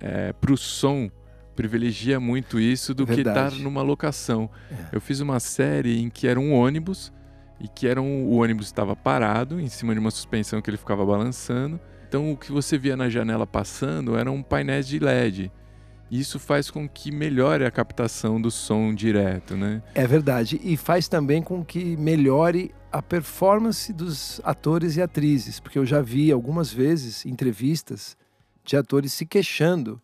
é, 0.00 0.32
para 0.32 0.52
o 0.52 0.56
som 0.56 1.10
privilegia 1.54 2.18
muito 2.18 2.58
isso 2.58 2.92
do 2.92 3.06
tá 3.06 3.14
Verdade. 3.14 3.38
que 3.38 3.54
estar 3.54 3.64
numa 3.64 3.82
locação. 3.82 4.50
É. 4.70 4.96
Eu 4.96 5.00
fiz 5.00 5.20
uma 5.20 5.38
série 5.40 6.00
em 6.00 6.10
que 6.10 6.26
era 6.26 6.38
um 6.38 6.52
ônibus 6.52 7.12
e 7.60 7.68
que 7.68 7.86
era 7.86 8.02
um, 8.02 8.24
o 8.24 8.42
ônibus 8.42 8.66
estava 8.66 8.96
parado 8.96 9.60
em 9.60 9.68
cima 9.68 9.94
de 9.94 10.00
uma 10.00 10.10
suspensão 10.10 10.60
que 10.60 10.68
ele 10.68 10.76
ficava 10.76 11.04
balançando. 11.06 11.80
Então 12.08 12.32
o 12.32 12.36
que 12.36 12.50
você 12.52 12.76
via 12.76 12.96
na 12.96 13.08
janela 13.08 13.46
passando 13.46 14.16
eram 14.16 14.42
painéis 14.42 14.86
de 14.86 14.98
LED. 14.98 15.50
Isso 16.14 16.38
faz 16.38 16.70
com 16.70 16.88
que 16.88 17.10
melhore 17.10 17.64
a 17.64 17.72
captação 17.72 18.40
do 18.40 18.48
som 18.48 18.94
direto, 18.94 19.56
né? 19.56 19.82
É 19.96 20.06
verdade. 20.06 20.60
E 20.62 20.76
faz 20.76 21.08
também 21.08 21.42
com 21.42 21.64
que 21.64 21.96
melhore 21.96 22.72
a 22.92 23.02
performance 23.02 23.92
dos 23.92 24.40
atores 24.44 24.96
e 24.96 25.02
atrizes, 25.02 25.58
porque 25.58 25.76
eu 25.76 25.84
já 25.84 26.00
vi 26.00 26.30
algumas 26.30 26.72
vezes 26.72 27.26
entrevistas 27.26 28.16
de 28.64 28.76
atores 28.76 29.12
se 29.12 29.26
queixando 29.26 30.00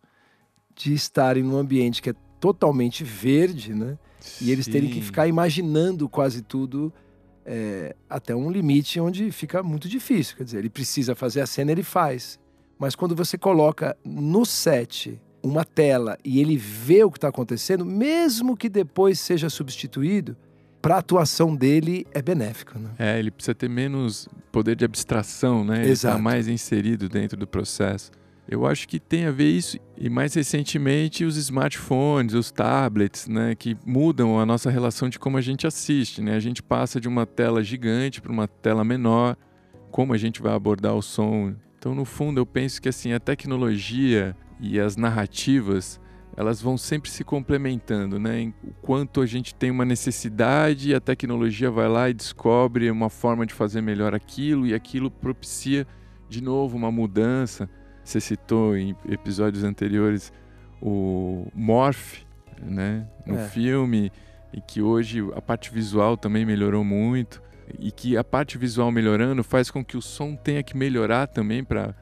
de 0.74 0.92
estarem 0.92 1.44
num 1.44 1.56
ambiente 1.56 2.02
que 2.02 2.10
é 2.10 2.14
totalmente 2.40 3.04
verde, 3.04 3.72
né? 3.72 3.96
Sim. 4.18 4.46
E 4.46 4.50
eles 4.50 4.66
terem 4.66 4.90
que 4.90 5.00
ficar 5.00 5.28
imaginando 5.28 6.08
quase 6.08 6.42
tudo 6.42 6.92
é, 7.46 7.94
até 8.08 8.34
um 8.34 8.50
limite 8.50 8.98
onde 8.98 9.30
fica 9.30 9.62
muito 9.62 9.88
difícil. 9.88 10.36
Quer 10.36 10.42
dizer, 10.42 10.58
ele 10.58 10.70
precisa 10.70 11.14
fazer 11.14 11.40
a 11.40 11.46
cena, 11.46 11.70
ele 11.70 11.84
faz. 11.84 12.40
Mas 12.76 12.96
quando 12.96 13.14
você 13.14 13.38
coloca 13.38 13.96
no 14.04 14.44
set 14.44 15.20
uma 15.42 15.64
tela 15.64 16.18
e 16.24 16.40
ele 16.40 16.56
vê 16.56 17.04
o 17.04 17.10
que 17.10 17.18
está 17.18 17.28
acontecendo, 17.28 17.84
mesmo 17.84 18.56
que 18.56 18.68
depois 18.68 19.18
seja 19.18 19.48
substituído, 19.48 20.36
para 20.80 20.96
a 20.96 20.98
atuação 20.98 21.54
dele 21.54 22.06
é 22.12 22.22
benéfico. 22.22 22.78
Né? 22.78 22.90
É, 22.98 23.18
ele 23.18 23.30
precisa 23.30 23.54
ter 23.54 23.68
menos 23.68 24.28
poder 24.50 24.74
de 24.74 24.84
abstração, 24.84 25.64
né? 25.64 25.82
Ele 25.82 25.92
está 25.92 26.16
mais 26.18 26.48
inserido 26.48 27.08
dentro 27.08 27.36
do 27.36 27.46
processo. 27.46 28.10
Eu 28.48 28.66
acho 28.66 28.88
que 28.88 28.98
tem 28.98 29.26
a 29.26 29.30
ver 29.30 29.48
isso 29.48 29.78
e 29.96 30.10
mais 30.10 30.34
recentemente 30.34 31.24
os 31.24 31.36
smartphones, 31.36 32.34
os 32.34 32.50
tablets, 32.50 33.28
né, 33.28 33.54
que 33.54 33.76
mudam 33.86 34.40
a 34.40 34.46
nossa 34.46 34.68
relação 34.70 35.08
de 35.08 35.20
como 35.20 35.36
a 35.36 35.40
gente 35.40 35.68
assiste, 35.68 36.20
né? 36.20 36.34
A 36.34 36.40
gente 36.40 36.60
passa 36.60 37.00
de 37.00 37.06
uma 37.06 37.24
tela 37.24 37.62
gigante 37.62 38.20
para 38.20 38.32
uma 38.32 38.48
tela 38.48 38.82
menor, 38.82 39.36
como 39.92 40.12
a 40.12 40.16
gente 40.16 40.42
vai 40.42 40.52
abordar 40.52 40.96
o 40.96 41.02
som. 41.02 41.54
Então, 41.78 41.94
no 41.94 42.04
fundo, 42.04 42.40
eu 42.40 42.46
penso 42.46 42.82
que 42.82 42.88
assim 42.88 43.12
a 43.12 43.20
tecnologia 43.20 44.34
e 44.60 44.78
as 44.78 44.96
narrativas 44.96 46.00
elas 46.36 46.62
vão 46.62 46.78
sempre 46.78 47.10
se 47.10 47.24
complementando, 47.24 48.18
né? 48.18 48.52
O 48.62 48.72
quanto 48.80 49.20
a 49.20 49.26
gente 49.26 49.54
tem 49.54 49.70
uma 49.70 49.84
necessidade 49.84 50.90
e 50.90 50.94
a 50.94 51.00
tecnologia 51.00 51.70
vai 51.70 51.88
lá 51.88 52.08
e 52.08 52.14
descobre 52.14 52.90
uma 52.90 53.10
forma 53.10 53.44
de 53.44 53.52
fazer 53.52 53.80
melhor 53.80 54.14
aquilo 54.14 54.66
e 54.66 54.72
aquilo 54.72 55.10
propicia 55.10 55.86
de 56.28 56.42
novo 56.42 56.76
uma 56.76 56.90
mudança. 56.90 57.68
Você 58.02 58.20
citou 58.20 58.76
em 58.76 58.96
episódios 59.08 59.64
anteriores 59.64 60.32
o 60.80 61.46
Morph, 61.54 62.22
né? 62.62 63.06
No 63.26 63.36
é. 63.36 63.48
filme 63.48 64.10
e 64.52 64.60
que 64.60 64.80
hoje 64.80 65.20
a 65.34 65.42
parte 65.42 65.72
visual 65.72 66.16
também 66.16 66.46
melhorou 66.46 66.82
muito 66.84 67.42
e 67.78 67.92
que 67.92 68.16
a 68.16 68.24
parte 68.24 68.56
visual 68.58 68.90
melhorando 68.90 69.44
faz 69.44 69.70
com 69.70 69.84
que 69.84 69.96
o 69.96 70.02
som 70.02 70.34
tenha 70.34 70.62
que 70.62 70.76
melhorar 70.76 71.26
também 71.26 71.62
para 71.62 71.94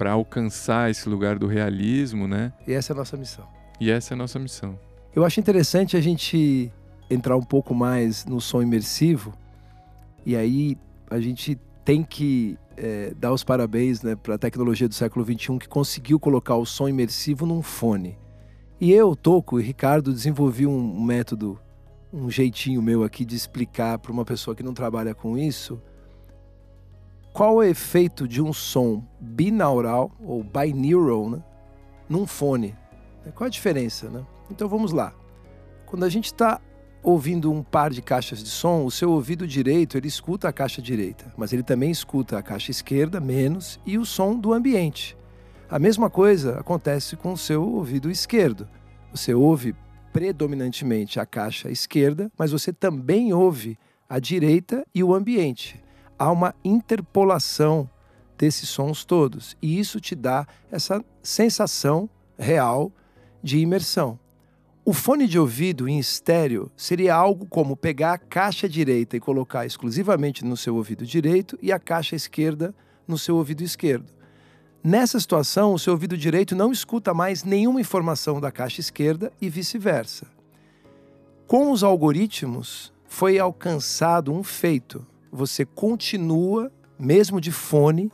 para 0.00 0.12
alcançar 0.12 0.90
esse 0.90 1.06
lugar 1.10 1.38
do 1.38 1.46
realismo, 1.46 2.26
né? 2.26 2.54
E 2.66 2.72
essa 2.72 2.90
é 2.90 2.94
a 2.94 2.96
nossa 2.96 3.18
missão. 3.18 3.46
E 3.78 3.90
essa 3.90 4.14
é 4.14 4.16
a 4.16 4.16
nossa 4.16 4.38
missão. 4.38 4.78
Eu 5.14 5.26
acho 5.26 5.38
interessante 5.38 5.94
a 5.94 6.00
gente 6.00 6.72
entrar 7.10 7.36
um 7.36 7.42
pouco 7.42 7.74
mais 7.74 8.24
no 8.24 8.40
som 8.40 8.62
imersivo. 8.62 9.34
E 10.24 10.34
aí 10.34 10.78
a 11.10 11.20
gente 11.20 11.60
tem 11.84 12.02
que 12.02 12.56
é, 12.78 13.12
dar 13.14 13.30
os 13.30 13.44
parabéns 13.44 14.00
né, 14.00 14.16
para 14.16 14.36
a 14.36 14.38
tecnologia 14.38 14.88
do 14.88 14.94
século 14.94 15.22
XXI 15.22 15.58
que 15.58 15.68
conseguiu 15.68 16.18
colocar 16.18 16.56
o 16.56 16.64
som 16.64 16.88
imersivo 16.88 17.44
num 17.44 17.60
fone. 17.60 18.16
E 18.80 18.92
eu, 18.92 19.14
Toco 19.14 19.60
e 19.60 19.62
Ricardo 19.62 20.14
desenvolvi 20.14 20.66
um 20.66 20.98
método, 21.04 21.60
um 22.10 22.30
jeitinho 22.30 22.80
meu 22.80 23.04
aqui 23.04 23.22
de 23.22 23.36
explicar 23.36 23.98
para 23.98 24.10
uma 24.10 24.24
pessoa 24.24 24.56
que 24.56 24.62
não 24.62 24.72
trabalha 24.72 25.14
com 25.14 25.36
isso 25.36 25.78
qual 27.40 27.54
o 27.54 27.62
efeito 27.62 28.28
de 28.28 28.42
um 28.42 28.52
som 28.52 29.02
binaural 29.18 30.12
ou 30.20 30.44
binaural 30.44 31.30
né, 31.30 31.42
num 32.06 32.26
fone? 32.26 32.76
Qual 33.34 33.46
a 33.46 33.50
diferença? 33.50 34.10
Né? 34.10 34.22
Então 34.50 34.68
vamos 34.68 34.92
lá. 34.92 35.14
Quando 35.86 36.04
a 36.04 36.10
gente 36.10 36.26
está 36.26 36.60
ouvindo 37.02 37.50
um 37.50 37.62
par 37.62 37.92
de 37.92 38.02
caixas 38.02 38.44
de 38.44 38.50
som, 38.50 38.84
o 38.84 38.90
seu 38.90 39.10
ouvido 39.10 39.46
direito 39.46 39.96
ele 39.96 40.06
escuta 40.06 40.50
a 40.50 40.52
caixa 40.52 40.82
direita, 40.82 41.32
mas 41.34 41.50
ele 41.50 41.62
também 41.62 41.90
escuta 41.90 42.36
a 42.36 42.42
caixa 42.42 42.70
esquerda 42.70 43.18
menos 43.20 43.80
e 43.86 43.96
o 43.96 44.04
som 44.04 44.38
do 44.38 44.52
ambiente. 44.52 45.16
A 45.70 45.78
mesma 45.78 46.10
coisa 46.10 46.60
acontece 46.60 47.16
com 47.16 47.32
o 47.32 47.38
seu 47.38 47.66
ouvido 47.66 48.10
esquerdo. 48.10 48.68
Você 49.14 49.32
ouve 49.32 49.74
predominantemente 50.12 51.18
a 51.18 51.24
caixa 51.24 51.70
esquerda, 51.70 52.30
mas 52.36 52.52
você 52.52 52.70
também 52.70 53.32
ouve 53.32 53.78
a 54.06 54.18
direita 54.18 54.86
e 54.94 55.02
o 55.02 55.14
ambiente 55.14 55.82
há 56.20 56.30
uma 56.30 56.54
interpolação 56.62 57.88
desses 58.36 58.68
sons 58.68 59.04
todos. 59.04 59.56
E 59.62 59.80
isso 59.80 59.98
te 59.98 60.14
dá 60.14 60.46
essa 60.70 61.02
sensação 61.22 62.10
real 62.38 62.92
de 63.42 63.58
imersão. 63.58 64.18
O 64.84 64.92
fone 64.92 65.26
de 65.26 65.38
ouvido 65.38 65.88
em 65.88 65.98
estéreo 65.98 66.70
seria 66.76 67.14
algo 67.14 67.46
como 67.46 67.74
pegar 67.74 68.12
a 68.12 68.18
caixa 68.18 68.68
direita 68.68 69.16
e 69.16 69.20
colocar 69.20 69.64
exclusivamente 69.64 70.44
no 70.44 70.58
seu 70.58 70.76
ouvido 70.76 71.06
direito 71.06 71.58
e 71.62 71.72
a 71.72 71.78
caixa 71.78 72.14
esquerda 72.14 72.74
no 73.08 73.16
seu 73.16 73.36
ouvido 73.36 73.62
esquerdo. 73.62 74.12
Nessa 74.84 75.18
situação, 75.20 75.72
o 75.72 75.78
seu 75.78 75.94
ouvido 75.94 76.16
direito 76.18 76.54
não 76.54 76.70
escuta 76.70 77.14
mais 77.14 77.44
nenhuma 77.44 77.80
informação 77.80 78.40
da 78.40 78.50
caixa 78.50 78.80
esquerda 78.80 79.32
e 79.40 79.48
vice-versa. 79.48 80.26
Com 81.46 81.70
os 81.70 81.82
algoritmos, 81.82 82.92
foi 83.06 83.38
alcançado 83.38 84.32
um 84.32 84.42
feito 84.42 85.06
você 85.30 85.64
continua, 85.64 86.72
mesmo 86.98 87.40
de 87.40 87.52
fone, 87.52 88.10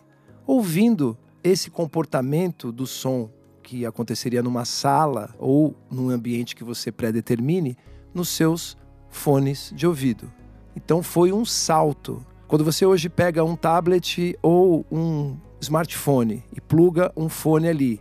ouvindo 0.47 1.17
esse 1.43 1.71
comportamento 1.71 2.71
do 2.71 2.87
som 2.87 3.31
que 3.63 3.85
aconteceria 3.85 4.43
numa 4.43 4.65
sala 4.65 5.35
ou 5.39 5.75
num 5.91 6.11
ambiente 6.11 6.55
que 6.55 6.63
você 6.63 6.93
predetermine 6.93 7.77
nos 8.15 8.29
seus 8.29 8.77
fones 9.11 9.73
de 9.75 9.87
ouvido. 9.87 10.31
Então 10.77 11.03
foi 11.03 11.33
um 11.33 11.45
salto. 11.45 12.25
Quando 12.47 12.65
você 12.65 12.87
hoje 12.87 13.09
pega 13.09 13.45
um 13.45 13.57
tablet 13.57 14.39
ou 14.43 14.87
um 14.91 15.37
smartphone 15.61 16.45
e 16.53 16.61
pluga 16.61 17.13
um 17.17 17.29
fone 17.29 17.69
ali, 17.69 18.01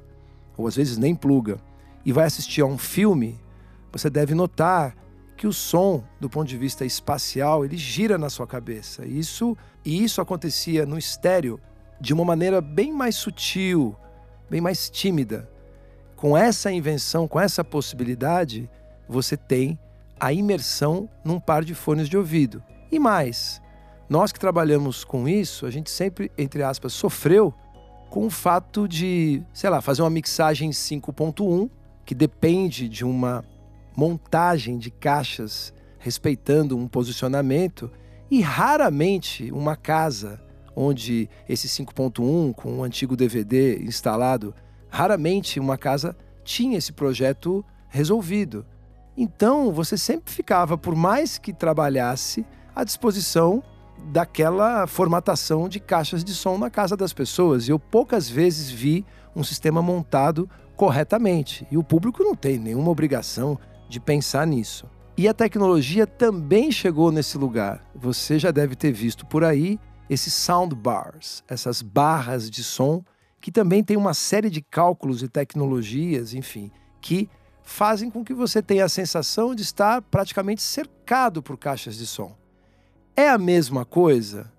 ou 0.58 0.68
às 0.68 0.76
vezes 0.76 0.98
nem 0.98 1.16
pluga, 1.16 1.58
e 2.06 2.12
vai 2.12 2.26
assistir 2.26 2.62
a 2.62 2.66
um 2.66 2.78
filme, 2.78 3.40
você 3.92 4.10
deve 4.10 4.36
notar 4.36 4.96
que 5.36 5.48
o 5.48 5.54
som, 5.54 6.04
do 6.20 6.30
ponto 6.30 6.48
de 6.48 6.58
vista 6.58 6.86
espacial, 6.86 7.65
ele 7.65 7.77
gira 7.77 8.18
na 8.18 8.30
sua 8.30 8.48
cabeça. 8.48 9.06
Isso 9.06 9.58
e 9.84 10.04
isso 10.04 10.22
acontecia 10.22 10.86
no 10.86 10.98
estéreo 10.98 11.60
de 12.00 12.13
uma 12.13 12.25
maneira 12.25 12.62
bem 12.62 12.92
mais 12.92 13.15
sutil, 13.15 13.96
bem 14.50 14.62
mais 14.62 14.89
tímida. 14.89 15.50
Com 16.15 16.38
essa 16.38 16.72
invenção, 16.72 17.27
com 17.27 17.39
essa 17.39 17.63
possibilidade, 17.63 18.70
você 19.08 19.36
tem 19.36 19.77
a 20.20 20.32
imersão 20.32 21.10
num 21.24 21.39
par 21.39 21.63
de 21.63 21.75
fones 21.75 22.08
de 22.08 22.18
ouvido. 22.18 22.63
E 22.92 22.98
mais, 22.98 23.62
nós 24.08 24.32
que 24.32 24.39
trabalhamos 24.39 25.04
com 25.04 25.27
isso, 25.27 25.65
a 25.65 25.72
gente 25.72 25.89
sempre, 25.89 26.32
entre 26.38 26.63
aspas, 26.63 26.94
sofreu 26.94 27.54
com 28.10 28.27
o 28.27 28.30
fato 28.30 28.88
de, 28.88 29.44
sei 29.54 29.70
lá, 29.70 29.82
fazer 29.82 30.01
uma 30.01 30.10
mixagem 30.10 30.70
5.1, 30.70 31.70
que 32.06 32.15
depende 32.15 32.88
de 32.88 33.04
uma 33.04 33.44
montagem 33.96 34.78
de 34.78 34.92
caixas 34.92 35.74
respeitando 36.00 36.78
um 36.78 36.88
posicionamento 36.88 37.92
e 38.30 38.42
raramente 38.42 39.52
uma 39.52 39.75
casa 39.75 40.42
onde 40.75 41.30
esse 41.48 41.68
5.1 41.68 42.54
com 42.54 42.74
um 42.74 42.84
antigo 42.84 43.16
DVD 43.16 43.82
instalado, 43.82 44.54
raramente 44.90 45.60
uma 45.60 45.78
casa 45.78 46.16
tinha 46.44 46.78
esse 46.78 46.92
projeto 46.92 47.64
resolvido. 47.88 48.66
Então 49.18 49.72
você 49.72 49.98
sempre 49.98 50.34
ficava, 50.34 50.78
por 50.78 50.96
mais 50.96 51.38
que 51.38 51.54
trabalhasse, 51.54 52.46
à 52.75 52.84
disposição 52.84 53.64
daquela 54.12 54.86
formatação 54.86 55.70
de 55.70 55.80
caixas 55.80 56.24
de 56.24 56.34
som 56.34 56.58
na 56.58 56.70
casa 56.70 56.98
das 56.98 57.14
pessoas. 57.14 57.70
Eu 57.70 57.80
poucas 57.80 58.30
vezes 58.30 58.70
vi 58.70 59.06
um 59.36 59.44
sistema 59.44 59.82
montado 59.82 60.50
corretamente. 60.75 61.66
E 61.72 61.78
o 61.78 61.84
público 61.84 62.22
não 62.24 62.36
tem 62.36 62.60
nenhuma 62.60 62.92
obrigação 62.92 63.58
de 63.88 64.00
pensar 64.00 64.46
nisso. 64.46 64.89
E 65.18 65.27
a 65.27 65.34
tecnologia 65.34 66.06
também 66.06 66.72
chegou 66.72 67.12
nesse 67.12 67.38
lugar. 67.38 67.86
Você 67.96 68.38
já 68.38 68.51
deve 68.51 68.75
ter 68.75 68.92
visto 68.92 69.25
por 69.25 69.44
aí 69.44 69.80
esses 70.10 70.34
soundbars, 70.34 71.44
essas 71.48 71.82
barras 71.82 72.50
de 72.50 72.63
som, 72.63 73.04
que 73.39 73.51
também 73.51 73.84
tem 73.84 73.96
uma 73.96 74.13
série 74.13 74.50
de 74.50 74.62
cálculos 74.62 75.24
e 75.24 75.27
tecnologias, 75.27 76.34
enfim, 76.34 76.72
que 77.00 77.30
fazem 77.63 78.10
com 78.10 78.24
que 78.24 78.34
você 78.34 78.62
tenha 78.62 78.86
a 78.86 78.89
sensação 78.89 79.56
de 79.56 79.63
estar 79.63 80.01
praticamente 80.01 80.62
cercado 80.62 81.42
por 81.42 81.58
caixas 81.58 81.96
de 81.96 82.06
som. 82.06 82.36
É 83.15 83.30
a 83.30 83.38
mesma 83.38 83.86
coisa? 83.86 84.51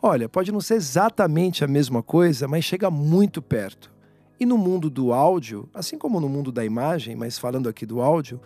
Olha, 0.00 0.28
pode 0.28 0.50
não 0.50 0.60
ser 0.60 0.74
exatamente 0.74 1.64
a 1.64 1.68
mesma 1.68 2.02
coisa, 2.02 2.48
mas 2.48 2.64
chega 2.64 2.90
muito 2.90 3.42
perto. 3.42 3.92
E 4.40 4.46
no 4.46 4.56
mundo 4.56 4.88
do 4.88 5.12
áudio, 5.12 5.68
assim 5.74 5.98
como 5.98 6.20
no 6.20 6.28
mundo 6.28 6.50
da 6.50 6.64
imagem, 6.64 7.16
mas 7.16 7.38
falando 7.38 7.68
aqui 7.68 7.84
do 7.84 8.00
áudio, 8.00 8.40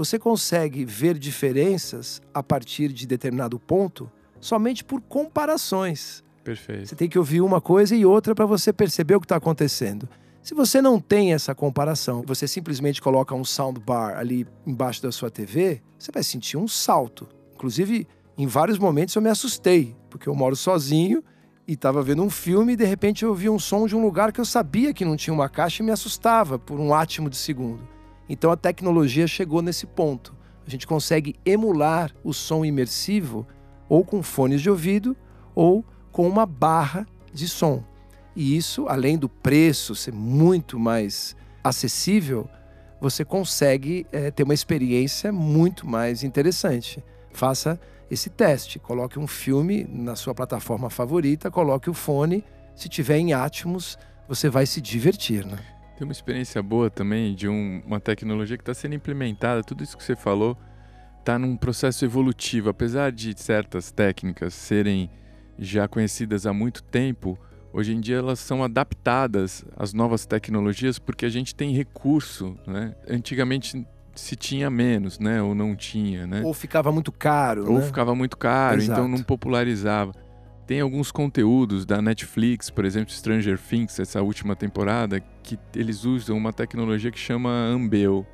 você 0.00 0.18
consegue 0.18 0.82
ver 0.82 1.18
diferenças 1.18 2.22
a 2.32 2.42
partir 2.42 2.90
de 2.90 3.06
determinado 3.06 3.58
ponto 3.58 4.10
somente 4.40 4.82
por 4.82 4.98
comparações. 5.02 6.24
Perfeito. 6.42 6.86
Você 6.86 6.96
tem 6.96 7.06
que 7.06 7.18
ouvir 7.18 7.42
uma 7.42 7.60
coisa 7.60 7.94
e 7.94 8.06
outra 8.06 8.34
para 8.34 8.46
você 8.46 8.72
perceber 8.72 9.14
o 9.16 9.20
que 9.20 9.26
está 9.26 9.36
acontecendo. 9.36 10.08
Se 10.42 10.54
você 10.54 10.80
não 10.80 10.98
tem 10.98 11.34
essa 11.34 11.54
comparação, 11.54 12.24
você 12.26 12.48
simplesmente 12.48 13.02
coloca 13.02 13.34
um 13.34 13.44
soundbar 13.44 14.16
ali 14.16 14.46
embaixo 14.66 15.02
da 15.02 15.12
sua 15.12 15.30
TV, 15.30 15.82
você 15.98 16.10
vai 16.10 16.22
sentir 16.22 16.56
um 16.56 16.66
salto. 16.66 17.28
Inclusive, 17.54 18.08
em 18.38 18.46
vários 18.46 18.78
momentos 18.78 19.14
eu 19.14 19.20
me 19.20 19.28
assustei, 19.28 19.94
porque 20.08 20.30
eu 20.30 20.34
moro 20.34 20.56
sozinho 20.56 21.22
e 21.68 21.74
estava 21.74 22.02
vendo 22.02 22.22
um 22.22 22.30
filme 22.30 22.72
e 22.72 22.76
de 22.76 22.86
repente 22.86 23.22
eu 23.22 23.28
ouvi 23.28 23.50
um 23.50 23.58
som 23.58 23.86
de 23.86 23.94
um 23.94 24.00
lugar 24.00 24.32
que 24.32 24.40
eu 24.40 24.46
sabia 24.46 24.94
que 24.94 25.04
não 25.04 25.14
tinha 25.14 25.34
uma 25.34 25.50
caixa 25.50 25.82
e 25.82 25.86
me 25.86 25.92
assustava 25.92 26.58
por 26.58 26.80
um 26.80 26.94
átimo 26.94 27.28
de 27.28 27.36
segundo. 27.36 27.99
Então 28.30 28.52
a 28.52 28.56
tecnologia 28.56 29.26
chegou 29.26 29.60
nesse 29.60 29.86
ponto. 29.86 30.36
A 30.64 30.70
gente 30.70 30.86
consegue 30.86 31.34
emular 31.44 32.14
o 32.22 32.32
som 32.32 32.64
imersivo 32.64 33.44
ou 33.88 34.04
com 34.04 34.22
fones 34.22 34.62
de 34.62 34.70
ouvido 34.70 35.16
ou 35.52 35.84
com 36.12 36.28
uma 36.28 36.46
barra 36.46 37.04
de 37.34 37.48
som. 37.48 37.82
E 38.36 38.56
isso, 38.56 38.86
além 38.86 39.18
do 39.18 39.28
preço 39.28 39.96
ser 39.96 40.14
muito 40.14 40.78
mais 40.78 41.34
acessível, 41.62 42.48
você 43.00 43.24
consegue 43.24 44.06
é, 44.12 44.30
ter 44.30 44.44
uma 44.44 44.54
experiência 44.54 45.32
muito 45.32 45.84
mais 45.84 46.22
interessante. 46.22 47.02
Faça 47.32 47.80
esse 48.08 48.30
teste, 48.30 48.78
coloque 48.78 49.18
um 49.18 49.26
filme 49.26 49.84
na 49.90 50.14
sua 50.14 50.34
plataforma 50.36 50.88
favorita, 50.88 51.50
coloque 51.50 51.90
o 51.90 51.94
fone, 51.94 52.44
se 52.76 52.88
tiver 52.88 53.18
em 53.18 53.32
Atmos, 53.32 53.98
você 54.28 54.48
vai 54.48 54.66
se 54.66 54.80
divertir, 54.80 55.44
né? 55.44 55.58
Tem 56.00 56.06
uma 56.06 56.12
experiência 56.12 56.62
boa 56.62 56.88
também 56.88 57.34
de 57.34 57.46
um, 57.46 57.82
uma 57.84 58.00
tecnologia 58.00 58.56
que 58.56 58.62
está 58.62 58.72
sendo 58.72 58.94
implementada, 58.94 59.62
tudo 59.62 59.84
isso 59.84 59.98
que 59.98 60.02
você 60.02 60.16
falou 60.16 60.56
está 61.18 61.38
num 61.38 61.58
processo 61.58 62.06
evolutivo, 62.06 62.70
apesar 62.70 63.12
de 63.12 63.38
certas 63.38 63.92
técnicas 63.92 64.54
serem 64.54 65.10
já 65.58 65.86
conhecidas 65.86 66.46
há 66.46 66.54
muito 66.54 66.82
tempo, 66.82 67.38
hoje 67.70 67.92
em 67.92 68.00
dia 68.00 68.16
elas 68.16 68.38
são 68.38 68.64
adaptadas 68.64 69.62
às 69.76 69.92
novas 69.92 70.24
tecnologias 70.24 70.98
porque 70.98 71.26
a 71.26 71.28
gente 71.28 71.54
tem 71.54 71.74
recurso, 71.74 72.56
né? 72.66 72.94
Antigamente 73.06 73.86
se 74.14 74.36
tinha 74.36 74.70
menos, 74.70 75.18
né? 75.18 75.42
Ou 75.42 75.54
não 75.54 75.76
tinha, 75.76 76.26
né? 76.26 76.40
Ou 76.42 76.54
ficava 76.54 76.90
muito 76.90 77.12
caro, 77.12 77.70
Ou 77.70 77.78
né? 77.78 77.84
ficava 77.84 78.14
muito 78.14 78.38
caro, 78.38 78.80
Exato. 78.80 79.00
então 79.00 79.06
não 79.06 79.22
popularizava. 79.22 80.14
Tem 80.70 80.80
alguns 80.80 81.10
conteúdos 81.10 81.84
da 81.84 82.00
Netflix, 82.00 82.70
por 82.70 82.84
exemplo, 82.84 83.12
Stranger 83.12 83.58
Things, 83.58 83.98
essa 83.98 84.22
última 84.22 84.54
temporada, 84.54 85.18
que 85.42 85.58
eles 85.74 86.04
usam 86.04 86.36
uma 86.36 86.52
tecnologia 86.52 87.10
que 87.10 87.18
chama 87.18 87.50
Ambeu, 87.50 88.24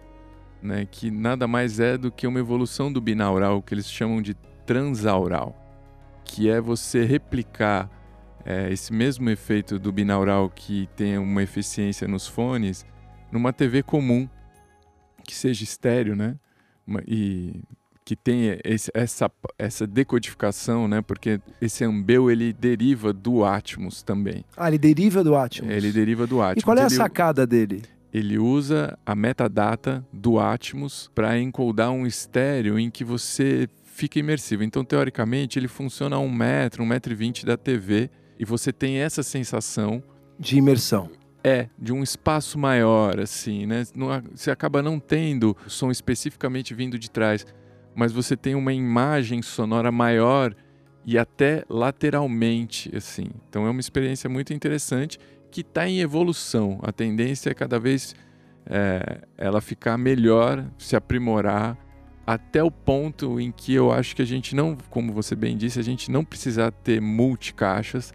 né? 0.62 0.84
Que 0.84 1.10
nada 1.10 1.48
mais 1.48 1.80
é 1.80 1.96
do 1.96 2.12
que 2.12 2.26
uma 2.26 2.38
evolução 2.38 2.92
do 2.92 3.00
binaural, 3.00 3.62
que 3.62 3.72
eles 3.72 3.90
chamam 3.90 4.20
de 4.20 4.34
transaural, 4.66 5.56
que 6.26 6.50
é 6.50 6.60
você 6.60 7.06
replicar 7.06 7.88
é, 8.44 8.70
esse 8.70 8.92
mesmo 8.92 9.30
efeito 9.30 9.78
do 9.78 9.90
binaural 9.90 10.50
que 10.50 10.90
tem 10.94 11.16
uma 11.16 11.42
eficiência 11.42 12.06
nos 12.06 12.26
fones 12.26 12.84
numa 13.32 13.50
TV 13.50 13.82
comum 13.82 14.28
que 15.24 15.34
seja 15.34 15.64
estéreo, 15.64 16.14
né? 16.14 16.36
E 17.08 17.62
que 18.06 18.14
tenha 18.14 18.56
esse- 18.64 18.90
essa, 18.94 19.28
essa 19.58 19.84
decodificação, 19.84 20.86
né? 20.86 21.02
Porque 21.02 21.40
esse 21.60 21.84
ambeu 21.84 22.30
ele 22.30 22.52
deriva 22.52 23.12
do 23.12 23.44
Atmos 23.44 24.00
também. 24.02 24.44
Ah, 24.56 24.68
ele 24.68 24.78
deriva 24.78 25.24
do 25.24 25.34
Atmos. 25.34 25.68
Ele 25.70 25.90
deriva 25.90 26.24
do 26.26 26.40
Atmos. 26.40 26.62
E 26.62 26.64
qual 26.64 26.76
é 26.78 26.82
a 26.82 26.86
Ele- 26.86 26.94
sacada 26.94 27.46
dele? 27.46 27.82
ele 28.14 28.38
usa 28.38 28.96
a 29.04 29.14
metadata 29.14 30.06
do 30.12 30.38
Atmos 30.38 31.10
para 31.14 31.38
encodar 31.38 31.90
um 31.90 32.06
estéreo 32.06 32.78
em 32.78 32.90
que 32.90 33.04
você 33.04 33.68
fica 33.84 34.18
imersivo. 34.20 34.62
Então, 34.62 34.84
teoricamente, 34.84 35.58
ele 35.58 35.68
funciona 35.68 36.16
a 36.16 36.18
um 36.20 36.30
metro, 36.32 36.82
um 36.82 36.86
metro 36.86 37.12
e 37.12 37.16
vinte 37.16 37.44
da 37.44 37.56
TV 37.56 38.08
e 38.38 38.44
você 38.44 38.72
tem 38.72 38.98
essa 38.98 39.22
sensação 39.22 40.02
De 40.38 40.56
imersão. 40.56 41.10
é 41.44 41.68
de 41.78 41.92
um 41.92 42.02
espaço 42.02 42.58
maior, 42.58 43.18
assim, 43.20 43.66
né? 43.66 43.84
Não 43.94 44.08
você 44.34 44.50
acaba 44.50 44.80
não 44.80 44.98
tendo 45.00 45.54
som 45.66 45.90
especificamente 45.90 46.72
vindo 46.72 46.98
de 46.98 47.10
trás, 47.10 47.44
mas 47.96 48.12
você 48.12 48.36
tem 48.36 48.54
uma 48.54 48.74
imagem 48.74 49.40
sonora 49.40 49.90
maior 49.90 50.54
e 51.04 51.16
até 51.16 51.64
lateralmente, 51.68 52.94
assim. 52.94 53.28
Então 53.48 53.66
é 53.66 53.70
uma 53.70 53.80
experiência 53.80 54.28
muito 54.28 54.52
interessante 54.52 55.18
que 55.50 55.62
está 55.62 55.88
em 55.88 56.00
evolução. 56.00 56.78
A 56.82 56.92
tendência 56.92 57.50
é 57.50 57.54
cada 57.54 57.78
vez 57.78 58.14
é, 58.66 59.22
ela 59.38 59.60
ficar 59.60 59.96
melhor, 59.96 60.66
se 60.76 60.94
aprimorar 60.94 61.78
até 62.26 62.62
o 62.62 62.70
ponto 62.70 63.40
em 63.40 63.50
que 63.50 63.72
eu 63.72 63.92
acho 63.92 64.14
que 64.14 64.20
a 64.20 64.26
gente 64.26 64.54
não, 64.54 64.76
como 64.90 65.12
você 65.12 65.34
bem 65.34 65.56
disse, 65.56 65.78
a 65.78 65.84
gente 65.84 66.10
não 66.10 66.24
precisa 66.24 66.70
ter 66.70 67.00
multicaixas 67.00 68.12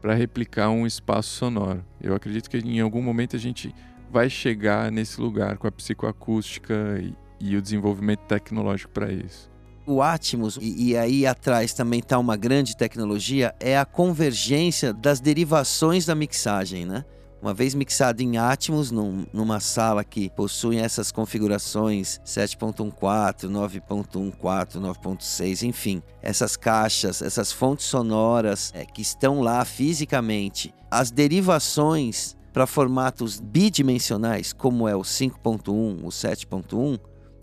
para 0.00 0.14
replicar 0.14 0.70
um 0.70 0.86
espaço 0.86 1.30
sonoro. 1.30 1.84
Eu 2.00 2.14
acredito 2.14 2.48
que 2.48 2.56
em 2.56 2.80
algum 2.80 3.02
momento 3.02 3.36
a 3.36 3.38
gente 3.38 3.74
vai 4.10 4.30
chegar 4.30 4.90
nesse 4.90 5.20
lugar 5.20 5.58
com 5.58 5.66
a 5.66 5.72
psicoacústica 5.72 6.98
e, 7.02 7.12
e 7.40 7.56
o 7.56 7.62
desenvolvimento 7.62 8.20
tecnológico 8.20 8.92
para 8.92 9.12
isso. 9.12 9.50
O 9.86 10.02
Atmos, 10.02 10.58
e, 10.60 10.90
e 10.90 10.96
aí 10.96 11.26
atrás 11.26 11.72
também 11.72 12.00
está 12.00 12.18
uma 12.18 12.36
grande 12.36 12.76
tecnologia, 12.76 13.54
é 13.58 13.78
a 13.78 13.86
convergência 13.86 14.92
das 14.92 15.18
derivações 15.18 16.04
da 16.04 16.14
mixagem, 16.14 16.84
né? 16.84 17.04
Uma 17.40 17.54
vez 17.54 17.72
mixado 17.72 18.20
em 18.20 18.36
Atmos, 18.36 18.90
num- 18.90 19.24
numa 19.32 19.60
sala 19.60 20.02
que 20.02 20.28
possui 20.30 20.76
essas 20.76 21.12
configurações 21.12 22.20
7.14, 22.24 23.48
9.14, 23.48 24.80
9.6, 24.80 25.62
enfim, 25.66 26.02
essas 26.20 26.56
caixas, 26.56 27.22
essas 27.22 27.52
fontes 27.52 27.86
sonoras 27.86 28.72
é, 28.74 28.84
que 28.84 29.00
estão 29.00 29.40
lá 29.40 29.64
fisicamente, 29.64 30.74
as 30.90 31.10
derivações 31.12 32.36
para 32.52 32.66
formatos 32.66 33.38
bidimensionais, 33.38 34.52
como 34.52 34.88
é 34.88 34.96
o 34.96 35.02
5.1, 35.02 36.00
o 36.02 36.08
7.1, 36.08 36.98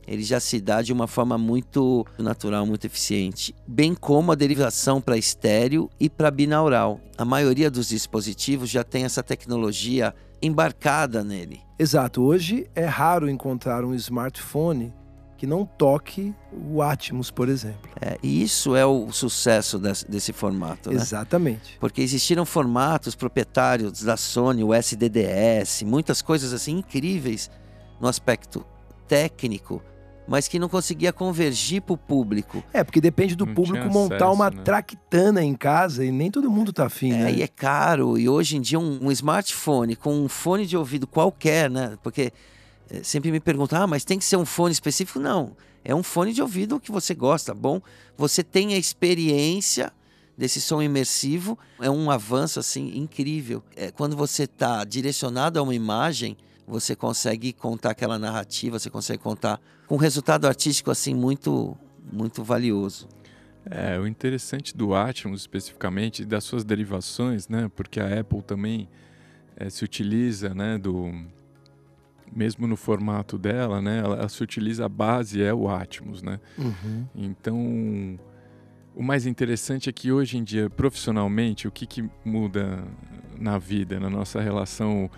ele 0.07 0.23
já 0.23 0.39
se 0.39 0.59
dá 0.61 0.81
de 0.81 0.93
uma 0.93 1.07
forma 1.07 1.37
muito 1.37 2.05
natural, 2.17 2.65
muito 2.65 2.85
eficiente, 2.85 3.55
bem 3.67 3.93
como 3.93 4.31
a 4.31 4.35
derivação 4.35 5.01
para 5.01 5.17
estéreo 5.17 5.89
e 5.99 6.09
para 6.09 6.31
binaural. 6.31 6.99
A 7.17 7.25
maioria 7.25 7.71
dos 7.71 7.89
dispositivos 7.89 8.69
já 8.69 8.83
tem 8.83 9.03
essa 9.03 9.23
tecnologia 9.23 10.13
embarcada 10.41 11.23
nele. 11.23 11.61
Exato. 11.77 12.21
Hoje 12.21 12.69
é 12.75 12.85
raro 12.85 13.29
encontrar 13.29 13.83
um 13.83 13.93
smartphone 13.95 14.93
que 15.37 15.45
não 15.45 15.65
toque 15.65 16.33
o 16.51 16.81
Atmos, 16.81 17.29
por 17.29 17.49
exemplo. 17.49 17.89
É, 18.01 18.17
e 18.23 18.41
isso 18.41 18.75
é 18.75 18.85
o 18.85 19.11
sucesso 19.11 19.77
desse, 19.77 20.09
desse 20.09 20.31
formato, 20.31 20.89
né? 20.89 20.95
Exatamente. 20.95 21.77
Porque 21.79 22.01
existiram 22.01 22.45
formatos 22.45 23.15
proprietários 23.15 24.01
da 24.01 24.15
Sony, 24.15 24.63
o 24.63 24.73
SDDS, 24.73 25.83
muitas 25.83 26.21
coisas 26.21 26.53
assim 26.53 26.77
incríveis 26.77 27.51
no 27.99 28.07
aspecto 28.07 28.65
técnico, 29.07 29.81
mas 30.27 30.47
que 30.47 30.57
não 30.59 30.67
conseguia 30.67 31.13
convergir 31.13 31.81
para 31.81 31.93
o 31.93 31.97
público. 31.97 32.63
É, 32.73 32.83
porque 32.83 32.99
depende 32.99 33.35
do 33.35 33.45
Não 33.45 33.53
público 33.53 33.87
montar 33.89 34.15
acesso, 34.15 34.33
uma 34.33 34.49
né? 34.49 34.61
traquitana 34.63 35.43
em 35.43 35.53
casa 35.53 36.03
e 36.03 36.11
nem 36.11 36.31
todo 36.31 36.49
mundo 36.49 36.73
tá 36.73 36.85
afim, 36.85 37.11
É, 37.11 37.17
né? 37.17 37.33
e 37.33 37.41
é 37.41 37.47
caro, 37.47 38.17
e 38.17 38.27
hoje 38.27 38.57
em 38.57 38.61
dia 38.61 38.79
um, 38.79 39.05
um 39.05 39.11
smartphone 39.11 39.95
com 39.95 40.13
um 40.15 40.27
fone 40.27 40.65
de 40.65 40.75
ouvido 40.75 41.05
qualquer, 41.05 41.69
né? 41.69 41.97
Porque 42.01 42.31
eh, 42.89 43.01
sempre 43.03 43.31
me 43.31 43.39
perguntam, 43.39 43.81
ah, 43.81 43.87
mas 43.87 44.03
tem 44.03 44.17
que 44.17 44.25
ser 44.25 44.37
um 44.37 44.45
fone 44.45 44.71
específico? 44.71 45.19
Não, 45.19 45.55
é 45.83 45.93
um 45.93 46.03
fone 46.03 46.33
de 46.33 46.41
ouvido 46.41 46.79
que 46.79 46.91
você 46.91 47.13
gosta, 47.13 47.53
bom? 47.53 47.79
Você 48.17 48.43
tem 48.43 48.73
a 48.73 48.77
experiência 48.77 49.91
desse 50.37 50.59
som 50.59 50.81
imersivo, 50.81 51.57
é 51.79 51.89
um 51.89 52.11
avanço 52.11 52.59
assim 52.59 52.97
incrível. 52.97 53.63
É, 53.75 53.91
quando 53.91 54.17
você 54.17 54.43
está 54.43 54.83
direcionado 54.83 55.59
a 55.59 55.61
uma 55.61 55.73
imagem, 55.73 56.35
você 56.67 56.95
consegue 56.95 57.53
contar 57.53 57.91
aquela 57.91 58.17
narrativa, 58.17 58.79
você 58.79 58.89
consegue 58.89 59.21
contar 59.21 59.59
com 59.87 59.95
um 59.95 59.99
resultado 59.99 60.45
artístico 60.47 60.89
assim 60.91 61.13
muito, 61.13 61.77
muito 62.11 62.43
valioso. 62.43 63.07
É, 63.69 63.99
o 63.99 64.05
interessante 64.05 64.75
do 64.75 64.93
Atmos 64.93 65.41
especificamente 65.41 66.21
e 66.21 66.25
das 66.25 66.43
suas 66.43 66.63
derivações, 66.63 67.47
né? 67.47 67.69
Porque 67.75 67.99
a 67.99 68.19
Apple 68.19 68.41
também 68.41 68.87
eh, 69.55 69.69
se 69.69 69.83
utiliza, 69.83 70.53
né? 70.53 70.77
Do 70.77 71.11
mesmo 72.31 72.67
no 72.67 72.75
formato 72.75 73.37
dela, 73.37 73.81
né? 73.81 73.99
Ela, 73.99 74.17
ela 74.17 74.29
se 74.29 74.43
utiliza 74.43 74.85
a 74.85 74.89
base 74.89 75.41
é 75.41 75.53
o 75.53 75.69
Atmos, 75.69 76.21
né? 76.21 76.39
Uhum. 76.57 77.07
Então, 77.15 78.19
o 78.95 79.01
mais 79.01 79.25
interessante 79.25 79.89
é 79.89 79.93
que 79.93 80.11
hoje 80.11 80.37
em 80.37 80.43
dia, 80.43 80.69
profissionalmente, 80.69 81.67
o 81.67 81.71
que, 81.71 81.85
que 81.85 82.07
muda 82.23 82.83
na 83.37 83.57
vida, 83.57 83.99
na 83.99 84.09
nossa 84.09 84.39
relação 84.39 85.09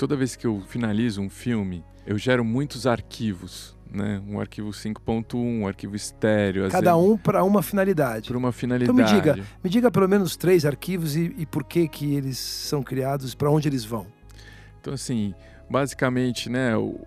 toda 0.00 0.16
vez 0.16 0.34
que 0.34 0.46
eu 0.46 0.62
finalizo 0.66 1.20
um 1.20 1.28
filme, 1.28 1.84
eu 2.06 2.16
gero 2.16 2.42
muitos 2.42 2.86
arquivos, 2.86 3.76
né? 3.92 4.22
Um 4.26 4.40
arquivo 4.40 4.70
5.1, 4.70 5.34
um 5.34 5.66
arquivo 5.66 5.94
estéreo. 5.94 6.70
Cada 6.70 6.96
um 6.96 7.18
para 7.18 7.44
uma 7.44 7.62
finalidade. 7.62 8.26
Para 8.26 8.38
uma 8.38 8.50
finalidade. 8.50 8.98
Então 8.98 9.14
me 9.14 9.20
diga, 9.20 9.46
me 9.62 9.68
diga 9.68 9.90
pelo 9.90 10.08
menos 10.08 10.36
três 10.36 10.64
arquivos 10.64 11.16
e, 11.16 11.34
e 11.36 11.44
por 11.44 11.64
que 11.64 11.86
que 11.86 12.14
eles 12.14 12.38
são 12.38 12.82
criados, 12.82 13.34
para 13.34 13.50
onde 13.50 13.68
eles 13.68 13.84
vão. 13.84 14.06
Então 14.80 14.94
assim, 14.94 15.34
basicamente, 15.68 16.48
né? 16.48 16.74
O, 16.78 16.98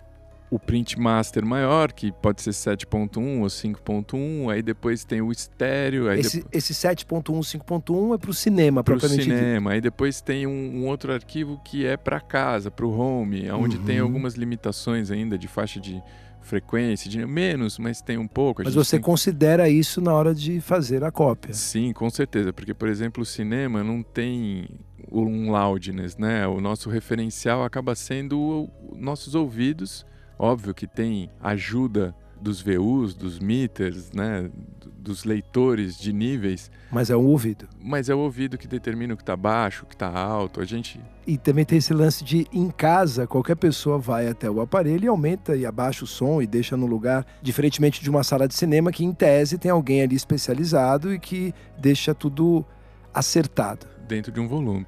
o 0.54 0.60
print 0.60 1.00
master 1.00 1.46
maior, 1.46 1.92
que 1.92 2.12
pode 2.12 2.42
ser 2.42 2.52
7.1 2.52 3.42
ou 3.42 3.48
5.1, 3.48 4.50
aí 4.52 4.62
depois 4.62 5.04
tem 5.04 5.22
o 5.22 5.32
estéreo. 5.32 6.12
Esse, 6.12 6.38
depois... 6.38 6.54
esse 6.70 6.74
7.1, 6.74 7.24
5.1 7.60 8.14
é 8.16 8.18
para 8.18 8.30
o 8.30 8.34
cinema, 8.34 8.84
Pro 8.84 8.98
propriamente 8.98 9.24
cinema. 9.24 9.72
Aí 9.72 9.82
depois 9.82 10.22
tem 10.22 10.46
um, 10.46 10.52
um 10.82 10.88
outro 10.88 11.12
arquivo 11.12 11.60
que 11.66 11.86
é 11.86 11.98
para 11.98 12.20
casa, 12.20 12.70
para 12.70 12.86
o 12.86 12.98
home, 12.98 13.50
onde 13.52 13.80
tem 13.80 14.00
Uhum. 14.00 14.06
algumas 14.08 14.36
limitações 14.36 15.10
ainda 15.12 15.38
de 15.38 15.48
faixa 15.48 15.80
de 15.80 16.02
frequência, 16.42 17.10
de 17.10 17.26
menos, 17.26 17.80
mas 17.80 18.02
tem 18.02 18.18
um 18.18 18.28
pouco. 18.28 18.62
Mas 18.66 18.76
você 18.76 18.98
tem- 18.98 19.02
considera 19.02 19.70
isso 19.70 20.02
na 20.02 20.14
hora 20.14 20.36
de 20.36 20.60
fazer 20.60 21.04
a 21.04 21.10
cópia. 21.12 21.54
Sim, 21.54 21.94
com 21.94 22.10
certeza, 22.10 22.52
porque 22.52 22.74
por 22.74 22.90
exemplo 22.90 23.24
o 23.24 23.26
cinema 23.26 23.82
não 23.84 24.04
tem 24.04 24.68
um 25.12 25.50
loudness, 25.52 26.18
né? 26.18 26.46
O 26.48 26.60
nosso 26.60 26.90
referencial 26.90 27.64
acaba 27.64 27.96
sendo 27.96 28.38
o- 28.40 28.70
nossos 28.96 29.36
ouvidos. 29.36 30.06
Óbvio 30.38 30.74
que 30.74 30.88
tem 30.88 31.30
ajuda 31.42 32.16
dos 32.42 32.62
VUs, 32.62 33.14
dos 33.14 33.40
meters, 33.40 34.12
né? 34.12 34.50
Dos 34.98 35.24
leitores 35.26 35.98
de 35.98 36.14
níveis, 36.14 36.72
Mas 36.92 37.10
é 37.10 37.16
um 37.16 37.26
ouvido. 37.26 37.68
mas 37.82 38.10
é 38.10 38.16
o 38.16 38.20
ouvido 38.20 38.58
que 38.58 38.68
determina 38.68 39.14
o 39.14 39.18
que 39.18 39.24
está 39.24 39.36
baixo, 39.36 39.84
o 39.84 39.86
que 39.88 39.96
está 39.96 40.08
alto. 40.10 40.62
A 40.62 40.66
gente 40.66 41.00
E 41.28 41.38
também 41.38 41.64
tem 41.66 41.78
esse 41.78 41.94
lance 41.94 42.24
de 42.24 42.48
em 42.54 42.70
casa, 42.70 43.28
qualquer 43.28 43.56
pessoa 43.56 43.98
vai 43.98 44.28
até 44.30 44.50
o 44.50 44.62
aparelho 44.62 45.06
e 45.06 45.08
aumenta 45.08 45.56
e 45.58 45.66
abaixa 45.66 46.06
o 46.06 46.08
som 46.08 46.42
e 46.42 46.48
deixa 46.48 46.76
no 46.78 46.86
lugar, 46.86 47.26
diferentemente 47.42 48.02
de 48.02 48.10
uma 48.10 48.24
sala 48.24 48.48
de 48.48 48.54
cinema 48.56 48.92
que 48.94 49.04
em 49.04 49.14
tese 49.14 49.58
tem 49.58 49.72
alguém 49.72 50.02
ali 50.02 50.16
especializado 50.16 51.14
e 51.14 51.20
que 51.20 51.54
deixa 51.78 52.14
tudo 52.16 52.66
acertado. 53.14 53.86
dentro 54.08 54.32
de 54.32 54.40
um 54.40 54.48
volume. 54.48 54.86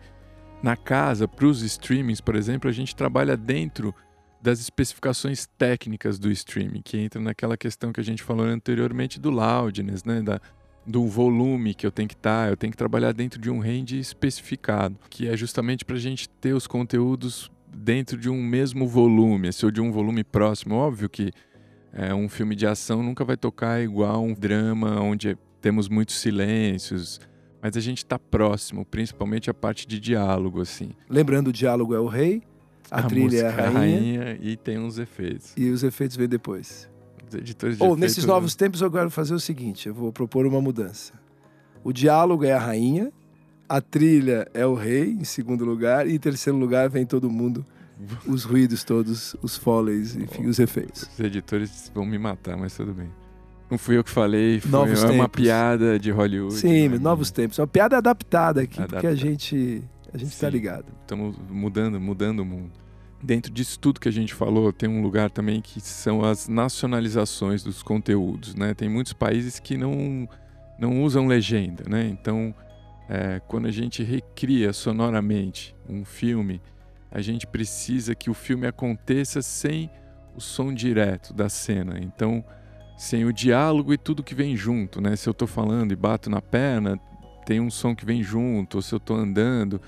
Na 0.64 0.76
casa, 0.76 1.28
para 1.28 1.46
os 1.46 1.62
streamings, 1.62 2.20
por 2.22 2.36
exemplo, 2.36 2.70
a 2.70 2.74
gente 2.74 2.96
trabalha 2.96 3.36
dentro 3.38 3.94
das 4.46 4.60
especificações 4.60 5.48
técnicas 5.58 6.20
do 6.20 6.32
streaming, 6.32 6.84
que 6.84 6.98
entra 6.98 7.20
naquela 7.20 7.58
questão 7.58 7.92
que 7.92 8.00
a 8.00 8.04
gente 8.04 8.22
falou 8.22 8.46
anteriormente 8.46 9.20
do 9.20 9.32
loudness, 9.32 10.04
né? 10.04 10.22
Da, 10.22 10.40
do 10.86 11.08
volume 11.08 11.74
que 11.74 11.86
eu 11.86 11.92
tenho 11.92 12.08
que 12.08 12.14
estar, 12.14 12.48
eu 12.48 12.56
tenho 12.56 12.70
que 12.70 12.78
trabalhar 12.78 13.12
dentro 13.12 13.42
de 13.42 13.50
um 13.50 13.60
range 13.60 13.98
especificado, 13.98 14.96
que 15.10 15.28
é 15.28 15.36
justamente 15.36 15.84
para 15.84 15.96
a 15.96 16.00
gente 16.00 16.30
ter 16.30 16.54
os 16.54 16.68
conteúdos 16.68 17.50
dentro 17.76 18.20
de 18.20 18.30
um 18.30 18.40
mesmo 18.40 18.88
volume, 18.88 19.50
ou 19.64 19.72
de 19.72 19.82
um 19.82 19.92
volume 19.92 20.24
próximo. 20.24 20.76
Óbvio 20.76 21.10
que 21.10 21.32
é, 21.92 22.14
um 22.14 22.30
filme 22.30 22.56
de 22.56 22.68
ação 22.68 23.02
nunca 23.02 23.26
vai 23.26 23.36
tocar 23.36 23.82
igual 23.82 24.24
um 24.24 24.34
drama 24.36 25.02
onde 25.02 25.36
temos 25.60 25.90
muitos 25.90 26.18
silêncios, 26.18 27.20
mas 27.60 27.76
a 27.76 27.80
gente 27.80 27.98
está 27.98 28.20
próximo, 28.20 28.86
principalmente 28.86 29.50
a 29.50 29.56
parte 29.56 29.88
de 29.88 30.00
diálogo, 30.00 30.62
assim. 30.62 30.92
Lembrando, 31.10 31.48
o 31.48 31.54
diálogo 31.54 31.96
é 31.96 32.00
o 32.00 32.06
rei, 32.06 32.44
a, 32.92 33.04
trilha 33.04 33.38
é 33.38 33.42
a 33.42 33.52
música 33.52 33.70
rainha, 33.80 34.38
e 34.42 34.56
tem 34.56 34.78
uns 34.80 34.98
efeitos. 34.98 35.54
e 35.58 35.70
os 35.70 35.84
efeitos 35.84 36.16
vêm 36.18 36.28
depois. 36.28 36.90
Os 37.28 37.34
editores 37.36 37.78
de 37.78 37.84
Ou 37.84 37.96
nesses 37.96 38.26
novos 38.26 38.56
tempos 38.56 38.82
eu 38.82 38.92
quero 38.92 39.10
fazer 39.10 39.34
o 39.34 39.40
seguinte, 39.40 39.88
eu 39.88 39.94
vou 39.94 40.12
propor 40.12 40.46
uma 40.46 40.62
mudança. 40.62 41.14
O 41.84 41.92
diálogo 41.92 42.44
é 42.46 42.54
a 42.54 42.60
rainha, 42.60 43.12
a 43.68 43.82
trilha 43.82 44.48
é 44.54 44.66
o 44.66 44.74
rei, 44.76 45.10
em 45.10 45.24
segundo 45.24 45.66
lugar, 45.66 46.08
e 46.08 46.16
em 46.16 46.20
terceiro 46.20 46.58
lugar 46.58 46.90
vem 46.90 47.06
todo 47.06 47.30
mundo, 47.30 47.66
os 48.28 48.44
ruídos 48.44 48.84
todos, 48.84 49.36
os 49.42 49.58
foleys, 49.58 50.16
enfim, 50.16 50.46
os 50.46 50.60
efeitos. 50.60 51.10
Os 51.14 51.20
editores 51.20 51.92
vão 51.94 52.06
me 52.06 52.18
matar, 52.18 52.56
mas 52.58 52.76
tudo 52.76 52.94
bem. 52.94 53.10
Não 53.70 53.80
fui 53.80 53.98
eu 53.98 54.04
que 54.04 54.12
falei, 54.12 54.60
foi 54.60 54.70
Novos 54.70 55.02
uma 55.02 55.12
tempos. 55.12 55.42
piada 55.42 55.98
de 55.98 56.12
Hollywood. 56.12 56.54
Sim, 56.54 56.90
né? 56.90 57.00
novos 57.00 57.32
tempos. 57.32 57.58
É 57.58 57.64
uma 57.64 57.68
piada 57.68 57.98
adaptada 57.98 58.62
aqui, 58.62 58.80
porque 58.88 59.08
a 59.08 59.16
gente, 59.16 59.82
a 60.16 60.18
gente 60.18 60.38
tá 60.38 60.48
Sim. 60.48 60.54
ligado. 60.54 60.86
Estamos 61.02 61.38
mudando, 61.50 62.00
mudando 62.00 62.40
o 62.40 62.46
mundo. 62.46 62.72
Dentro 63.22 63.52
disso 63.52 63.80
tudo 63.80 64.00
que 64.00 64.08
a 64.08 64.12
gente 64.12 64.34
falou, 64.34 64.72
tem 64.72 64.90
um 64.90 65.02
lugar 65.02 65.30
também 65.30 65.62
que 65.62 65.82
são 65.82 66.24
as 66.24 66.48
nacionalizações 66.48 67.64
dos 67.64 67.84
conteúdos, 67.84 68.56
né? 68.56 68.74
Tem 68.74 68.88
muitos 68.88 69.14
países 69.14 69.60
que 69.60 69.78
não, 69.78 70.28
não 70.80 71.04
usam 71.04 71.28
legenda, 71.28 71.84
né? 71.90 72.08
Então, 72.08 72.54
é, 73.10 73.42
quando 73.48 73.68
a 73.68 73.72
gente 73.72 74.04
recria 74.04 74.72
sonoramente 74.72 75.76
um 75.90 76.06
filme, 76.06 76.62
a 77.12 77.22
gente 77.22 77.46
precisa 77.46 78.16
que 78.16 78.30
o 78.30 78.34
filme 78.34 78.68
aconteça 78.68 79.42
sem 79.42 79.90
o 80.36 80.42
som 80.42 80.74
direto 80.74 81.34
da 81.34 81.50
cena. 81.50 82.00
Então, 82.00 82.44
sem 82.98 83.26
o 83.26 83.34
diálogo 83.34 83.94
e 83.94 83.98
tudo 83.98 84.24
que 84.24 84.36
vem 84.36 84.56
junto, 84.56 85.02
né? 85.02 85.16
Se 85.16 85.28
eu 85.28 85.34
tô 85.34 85.48
falando 85.48 85.92
e 85.92 85.96
bato 85.96 86.30
na 86.30 86.42
perna, 86.42 87.00
tem 87.46 87.60
um 87.60 87.70
som 87.70 87.96
que 87.96 88.06
vem 88.06 88.24
junto, 88.24 88.76
ou 88.76 88.82
se 88.82 88.94
eu 88.94 89.00
tô 89.00 89.14
andando, 89.14 89.82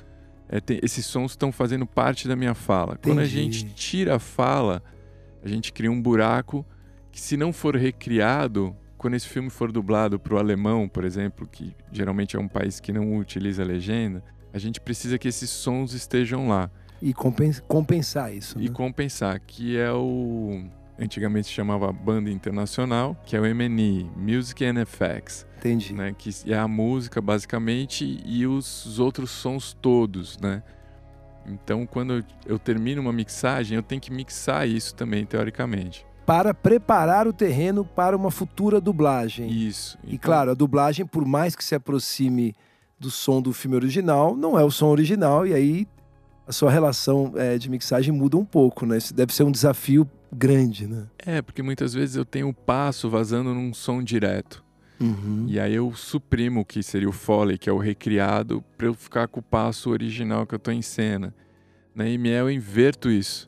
é, 0.49 0.60
tem- 0.60 0.79
esses 0.81 1.05
sons 1.05 1.31
estão 1.31 1.51
fazendo 1.51 1.86
parte 1.86 2.27
da 2.27 2.36
minha 2.36 2.53
fala. 2.53 2.97
Quando 3.01 3.19
a 3.19 3.23
Entendi. 3.25 3.60
gente 3.60 3.65
tira 3.73 4.15
a 4.15 4.19
fala, 4.19 4.81
a 5.43 5.47
gente 5.47 5.71
cria 5.73 5.91
um 5.91 6.01
buraco 6.01 6.65
que, 7.12 7.19
se 7.19 7.36
não 7.38 7.51
for 7.51 7.75
recriado, 7.75 8.75
quando 8.97 9.13
esse 9.15 9.27
filme 9.27 9.49
for 9.49 9.71
dublado 9.71 10.17
para 10.19 10.33
o 10.36 10.38
alemão, 10.38 10.88
por 10.88 11.03
exemplo, 11.03 11.47
que 11.47 11.75
geralmente 11.91 12.36
é 12.36 12.39
um 12.39 12.47
país 12.47 12.79
que 12.79 12.91
não 12.91 13.17
utiliza 13.17 13.63
legenda, 13.63 14.23
a 14.53 14.57
gente 14.57 14.79
precisa 14.81 15.17
que 15.17 15.27
esses 15.27 15.49
sons 15.49 15.93
estejam 15.93 16.47
lá 16.47 16.69
E 17.01 17.13
compen- 17.13 17.51
compensar 17.67 18.33
isso. 18.33 18.57
e 18.60 18.67
né? 18.67 18.73
compensar, 18.73 19.39
que 19.39 19.77
é 19.77 19.91
o 19.91 20.63
antigamente 20.99 21.47
se 21.47 21.53
chamava 21.53 21.91
banda 21.91 22.29
internacional, 22.29 23.15
que 23.25 23.36
é 23.36 23.39
o 23.39 23.43
MNI, 23.43 24.10
Music 24.15 24.65
and 24.65 24.79
Effects 24.81 25.45
Entendi. 25.57 25.93
né? 25.93 26.13
Que 26.17 26.31
é 26.51 26.57
a 26.57 26.67
música 26.67 27.21
basicamente 27.21 28.21
e 28.25 28.45
os 28.47 28.99
outros 28.99 29.31
sons 29.31 29.73
todos, 29.79 30.38
né? 30.39 30.63
Então, 31.45 31.86
quando 31.86 32.25
eu, 32.45 32.60
termino 32.60 33.01
uma 33.01 33.13
mixagem, 33.13 33.77
eu 33.77 33.83
tenho 33.83 34.01
que 34.01 34.12
mixar 34.12 34.67
isso 34.67 34.93
também, 34.93 35.25
teoricamente. 35.25 36.05
Para 36.25 36.53
preparar 36.53 37.25
o 37.25 37.31
terreno 37.31 37.86
para 37.86 38.17
uma 38.17 38.29
futura 38.29 38.81
dublagem. 38.81 39.49
Isso. 39.49 39.97
E 40.03 40.15
Então, 40.15 40.19
claro, 40.19 40.51
a 40.51 40.53
dublagem, 40.53 41.05
por 41.05 41.25
mais 41.25 41.55
que 41.55 41.63
se 41.63 41.73
aproxime 41.73 42.53
do 42.99 43.10
som 43.10 43.41
do 43.41 43.53
filme 43.53 43.77
original, 43.77 44.36
não 44.36 44.60
é 44.60 44.63
o 44.63 44.69
som 44.69 44.88
original, 44.88 45.47
e 45.47 45.53
aí 45.53 45.88
a 46.45 46.51
sua 46.51 46.69
relação 46.69 47.31
eh, 47.36 47.57
de 47.57 47.69
mixagem 47.69 48.12
muda 48.12 48.36
um 48.36 48.43
pouco, 48.43 48.86
né? 48.86 48.97
Isso 48.97 49.13
deve 49.13 49.33
ser 49.33 49.43
um 49.43 49.51
desafio 49.51 50.10
grande, 50.32 50.88
né? 50.88 51.08
É, 51.18 51.42
porque 51.42 51.62
muitas 51.62 51.94
vezes 51.94 52.16
eu 52.16 52.26
tenho 52.26 52.50
o 52.50 52.54
passo 52.54 53.10
vazando 53.10 53.54
num 53.54 53.74
som 53.74 54.04
direto. 54.04 54.63
Uhum. 55.00 55.46
E 55.48 55.60
aí 55.60 55.76
eu 55.76 55.94
suprimo 55.94 56.62
o 56.62 56.66
que 56.66 56.82
seria 56.82 57.08
o 57.08 57.12
Foley, 57.12 57.58
que 57.58 57.70
é 57.70 57.74
o 57.74 57.78
recriado, 57.78 58.63
para 58.78 58.88
eu 58.88 58.94
ficar 58.94 59.28
com 59.28 59.40
o 59.40 59.44
passo 59.44 59.90
original 59.90 60.46
que 60.46 60.56
eu 60.56 60.60
tô 60.60 60.72
em 60.72 60.82
cena. 60.82 61.34
Na 61.94 62.08
ML 62.08 62.48
eu 62.48 62.52
inverto 62.52 63.10
isso. 63.10 63.48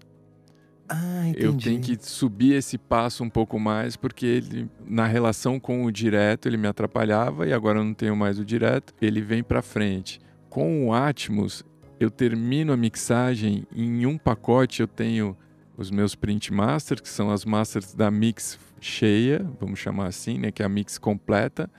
Ah, 0.88 1.28
entendi. 1.28 1.46
Eu 1.46 1.58
tenho 1.58 1.82
que 1.82 1.98
subir 2.02 2.54
esse 2.54 2.78
passo 2.78 3.24
um 3.24 3.30
pouco 3.30 3.60
mais, 3.60 3.96
porque 3.96 4.26
ele, 4.26 4.70
na 4.86 5.06
relação 5.06 5.60
com 5.60 5.86
o 5.86 5.92
direto, 5.92 6.48
ele 6.48 6.58
me 6.58 6.68
atrapalhava 6.68 7.48
e 7.48 7.54
agora 7.54 7.80
eu 7.80 7.84
não 7.84 7.94
tenho 7.94 8.16
mais 8.16 8.40
o 8.40 8.46
direto, 8.46 8.94
ele 9.00 9.22
vem 9.22 9.44
para 9.44 9.62
frente. 9.62 10.20
Com 10.50 10.88
o 10.88 10.94
Atmos, 10.94 11.64
eu 12.00 12.10
termino 12.10 12.74
a 12.74 12.78
mixagem 12.78 13.68
em 13.76 14.06
um 14.08 14.18
pacote 14.18 14.82
eu 14.82 14.88
tenho 14.88 15.38
os 15.80 15.90
meus 15.92 16.14
print 16.16 16.52
masters, 16.54 17.02
que 17.02 17.10
são 17.10 17.32
as 17.32 17.46
masters 17.46 17.94
da 17.94 18.12
mix 18.12 18.60
cheia, 18.82 19.46
vamos 19.60 19.80
chamar 19.80 20.08
assim, 20.08 20.38
né, 20.38 20.52
que 20.52 20.62
é 20.62 20.66
a 20.66 20.70
mix 20.70 20.98
completa. 20.98 21.70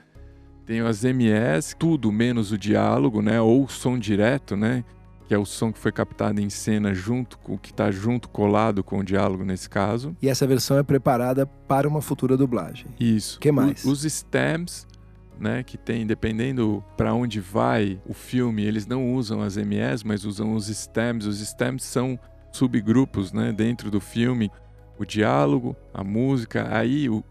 Tenho 0.65 0.87
as 0.87 1.03
MS, 1.03 1.75
tudo 1.77 2.11
menos 2.11 2.51
o 2.51 2.57
diálogo, 2.57 3.21
né, 3.21 3.39
ou 3.41 3.63
o 3.65 3.69
som 3.69 3.97
direto, 3.97 4.55
né, 4.55 4.83
que 5.27 5.33
é 5.33 5.37
o 5.37 5.45
som 5.45 5.71
que 5.71 5.79
foi 5.79 5.91
captado 5.91 6.41
em 6.41 6.49
cena 6.49 6.93
junto 6.93 7.37
com 7.39 7.53
o 7.53 7.57
que 7.57 7.71
está 7.71 7.89
junto 7.91 8.27
colado 8.29 8.83
com 8.83 8.99
o 8.99 9.03
diálogo 9.03 9.43
nesse 9.43 9.69
caso. 9.69 10.15
E 10.21 10.27
essa 10.29 10.45
versão 10.47 10.77
é 10.77 10.83
preparada 10.83 11.45
para 11.45 11.87
uma 11.87 12.01
futura 12.01 12.35
dublagem. 12.35 12.87
Isso. 12.99 13.39
Que 13.39 13.51
mais? 13.51 13.83
O- 13.85 13.91
os 13.91 14.01
stems, 14.03 14.85
né, 15.39 15.63
que 15.63 15.77
tem 15.77 16.05
dependendo 16.05 16.83
para 16.97 17.13
onde 17.13 17.39
vai 17.39 17.99
o 18.05 18.13
filme, 18.13 18.63
eles 18.63 18.85
não 18.85 19.13
usam 19.13 19.41
as 19.41 19.57
MEs, 19.57 20.03
mas 20.03 20.25
usam 20.25 20.53
os 20.53 20.67
stems. 20.67 21.25
Os 21.25 21.39
stems 21.39 21.83
são 21.83 22.19
subgrupos, 22.51 23.31
né, 23.31 23.51
dentro 23.51 23.89
do 23.89 23.99
filme. 23.99 24.51
O 24.97 25.05
diálogo, 25.05 25.75
a 25.93 26.03
música, 26.03 26.67
aí 26.69 27.09
o, 27.09 27.23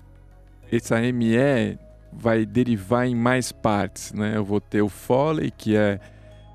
essa 0.72 1.00
ME 1.12 1.78
vai 2.12 2.44
derivar 2.44 3.06
em 3.06 3.14
mais 3.14 3.52
partes, 3.52 4.12
né? 4.12 4.36
Eu 4.36 4.44
vou 4.44 4.60
ter 4.60 4.82
o 4.82 4.88
foley, 4.88 5.50
que 5.50 5.76
é 5.76 6.00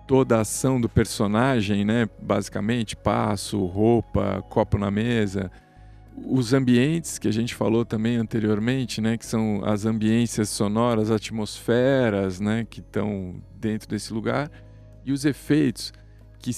toda 0.07 0.37
a 0.37 0.41
ação 0.41 0.79
do 0.79 0.89
personagem, 0.89 1.85
né? 1.85 2.07
Basicamente, 2.21 2.95
passo, 2.95 3.65
roupa, 3.65 4.43
copo 4.49 4.77
na 4.77 4.91
mesa. 4.91 5.51
Os 6.25 6.53
ambientes 6.53 7.17
que 7.17 7.27
a 7.27 7.31
gente 7.31 7.55
falou 7.55 7.85
também 7.85 8.17
anteriormente, 8.17 9.01
né? 9.01 9.17
Que 9.17 9.25
são 9.25 9.61
as 9.65 9.85
ambiências 9.85 10.49
sonoras, 10.49 11.11
atmosferas, 11.11 12.39
né? 12.39 12.65
Que 12.69 12.79
estão 12.79 13.35
dentro 13.59 13.87
desse 13.89 14.13
lugar. 14.13 14.49
E 15.03 15.11
os 15.11 15.25
efeitos, 15.25 15.93
que 16.45 16.51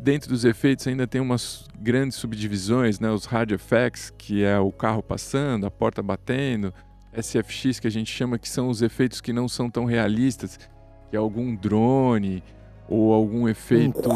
dentro 0.00 0.30
dos 0.30 0.46
efeitos 0.46 0.86
ainda 0.86 1.06
tem 1.06 1.20
umas 1.20 1.66
grandes 1.78 2.16
subdivisões, 2.16 2.98
né? 2.98 3.10
Os 3.10 3.26
hard 3.26 3.50
effects, 3.50 4.10
que 4.16 4.42
é 4.42 4.58
o 4.58 4.72
carro 4.72 5.02
passando, 5.02 5.66
a 5.66 5.70
porta 5.70 6.02
batendo, 6.02 6.72
SFX 7.12 7.78
que 7.78 7.86
a 7.86 7.90
gente 7.90 8.10
chama 8.10 8.38
que 8.38 8.48
são 8.48 8.68
os 8.68 8.80
efeitos 8.80 9.20
que 9.20 9.30
não 9.30 9.46
são 9.46 9.68
tão 9.68 9.84
realistas, 9.84 10.58
que 11.10 11.16
é 11.16 11.18
algum 11.18 11.54
drone 11.54 12.42
ou 12.88 13.12
algum 13.12 13.46
efeito 13.46 14.08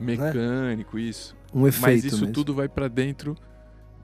mecânico, 0.00 0.98
isso. 0.98 1.36
Um 1.54 1.68
efeito 1.68 1.82
Mas 1.82 2.04
isso 2.04 2.20
mesmo. 2.22 2.32
tudo 2.32 2.52
vai 2.52 2.68
para 2.68 2.88
dentro 2.88 3.36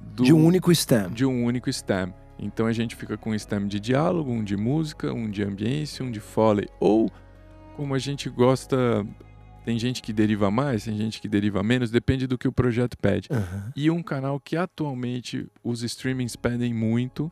do, 0.00 0.22
de 0.22 0.32
um 0.32 0.46
único 0.46 0.72
stem. 0.72 1.10
de 1.10 1.26
um 1.26 1.44
único 1.44 1.68
stem. 1.72 2.14
Então 2.38 2.66
a 2.66 2.72
gente 2.72 2.94
fica 2.94 3.16
com 3.16 3.30
um 3.30 3.34
stem 3.38 3.66
de 3.66 3.80
diálogo, 3.80 4.30
um 4.30 4.44
de 4.44 4.56
música, 4.56 5.12
um 5.12 5.28
de 5.28 5.42
ambiência, 5.42 6.04
um 6.04 6.10
de 6.10 6.20
foley. 6.20 6.68
Ou, 6.78 7.10
como 7.74 7.96
a 7.96 7.98
gente 7.98 8.30
gosta, 8.30 9.04
tem 9.64 9.78
gente 9.78 10.02
que 10.02 10.12
deriva 10.12 10.50
mais, 10.50 10.84
tem 10.84 10.96
gente 10.96 11.20
que 11.20 11.28
deriva 11.28 11.62
menos, 11.62 11.90
depende 11.90 12.26
do 12.26 12.38
que 12.38 12.48
o 12.48 12.52
projeto 12.52 12.96
pede. 12.96 13.28
Aham. 13.30 13.72
E 13.76 13.90
um 13.90 14.02
canal 14.02 14.40
que 14.40 14.56
atualmente 14.56 15.46
os 15.62 15.82
streamings 15.82 16.36
pedem 16.36 16.72
muito, 16.72 17.30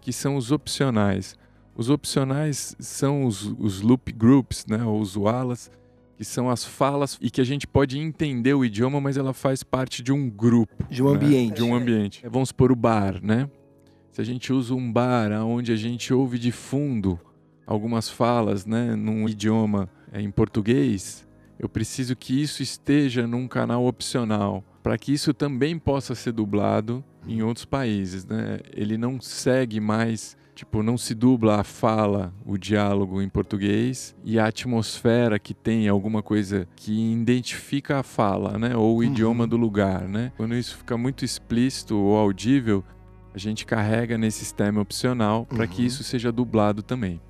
que 0.00 0.12
são 0.12 0.36
os 0.36 0.52
opcionais. 0.52 1.36
Os 1.74 1.90
opcionais 1.90 2.76
são 2.78 3.24
os, 3.24 3.44
os 3.58 3.80
loop 3.80 4.12
groups, 4.12 4.66
né, 4.66 4.84
ou 4.84 5.00
os 5.00 5.16
walas, 5.16 5.70
que 6.16 6.24
são 6.24 6.48
as 6.48 6.64
falas 6.64 7.18
e 7.20 7.30
que 7.30 7.40
a 7.40 7.44
gente 7.44 7.66
pode 7.66 7.98
entender 7.98 8.54
o 8.54 8.64
idioma, 8.64 9.00
mas 9.00 9.16
ela 9.16 9.32
faz 9.32 9.62
parte 9.62 10.02
de 10.02 10.12
um 10.12 10.30
grupo. 10.30 10.84
De 10.88 11.02
um 11.02 11.10
né, 11.10 11.16
ambiente. 11.16 11.54
De 11.56 11.62
um 11.62 11.74
ambiente. 11.74 12.22
Vamos 12.28 12.50
supor 12.50 12.70
o 12.70 12.76
bar, 12.76 13.20
né? 13.22 13.50
Se 14.12 14.20
a 14.20 14.24
gente 14.24 14.52
usa 14.52 14.74
um 14.74 14.92
bar 14.92 15.32
onde 15.44 15.72
a 15.72 15.76
gente 15.76 16.14
ouve 16.14 16.38
de 16.38 16.52
fundo 16.52 17.18
algumas 17.66 18.08
falas, 18.08 18.64
né, 18.64 18.94
num 18.94 19.28
idioma 19.28 19.88
é, 20.12 20.20
em 20.20 20.30
português, 20.30 21.26
eu 21.64 21.68
preciso 21.68 22.14
que 22.14 22.40
isso 22.42 22.62
esteja 22.62 23.26
num 23.26 23.48
canal 23.48 23.86
opcional, 23.86 24.62
para 24.82 24.98
que 24.98 25.12
isso 25.12 25.32
também 25.32 25.78
possa 25.78 26.14
ser 26.14 26.32
dublado 26.32 27.02
em 27.26 27.42
outros 27.42 27.64
países, 27.64 28.26
né? 28.26 28.60
Ele 28.72 28.98
não 28.98 29.18
segue 29.18 29.80
mais, 29.80 30.36
tipo, 30.54 30.82
não 30.82 30.98
se 30.98 31.14
dubla 31.14 31.60
a 31.60 31.64
fala, 31.64 32.34
o 32.44 32.58
diálogo 32.58 33.22
em 33.22 33.28
português 33.30 34.14
e 34.22 34.38
a 34.38 34.46
atmosfera 34.46 35.38
que 35.38 35.54
tem 35.54 35.88
alguma 35.88 36.22
coisa 36.22 36.68
que 36.76 37.12
identifica 37.12 37.98
a 38.00 38.02
fala, 38.02 38.58
né? 38.58 38.76
Ou 38.76 38.92
o 38.92 38.98
Uhum. 38.98 39.04
idioma 39.04 39.46
do 39.46 39.56
lugar, 39.56 40.02
né? 40.06 40.32
Quando 40.36 40.54
isso 40.54 40.76
fica 40.76 40.98
muito 40.98 41.24
explícito 41.24 41.96
ou 41.96 42.16
audível, 42.18 42.84
a 43.32 43.38
gente 43.38 43.64
carrega 43.64 44.18
nesse 44.18 44.40
sistema 44.40 44.82
opcional 44.82 45.46
para 45.46 45.66
que 45.66 45.80
Uhum. 45.80 45.86
isso 45.86 46.04
seja 46.04 46.30
dublado 46.30 46.82
também. 46.82 47.20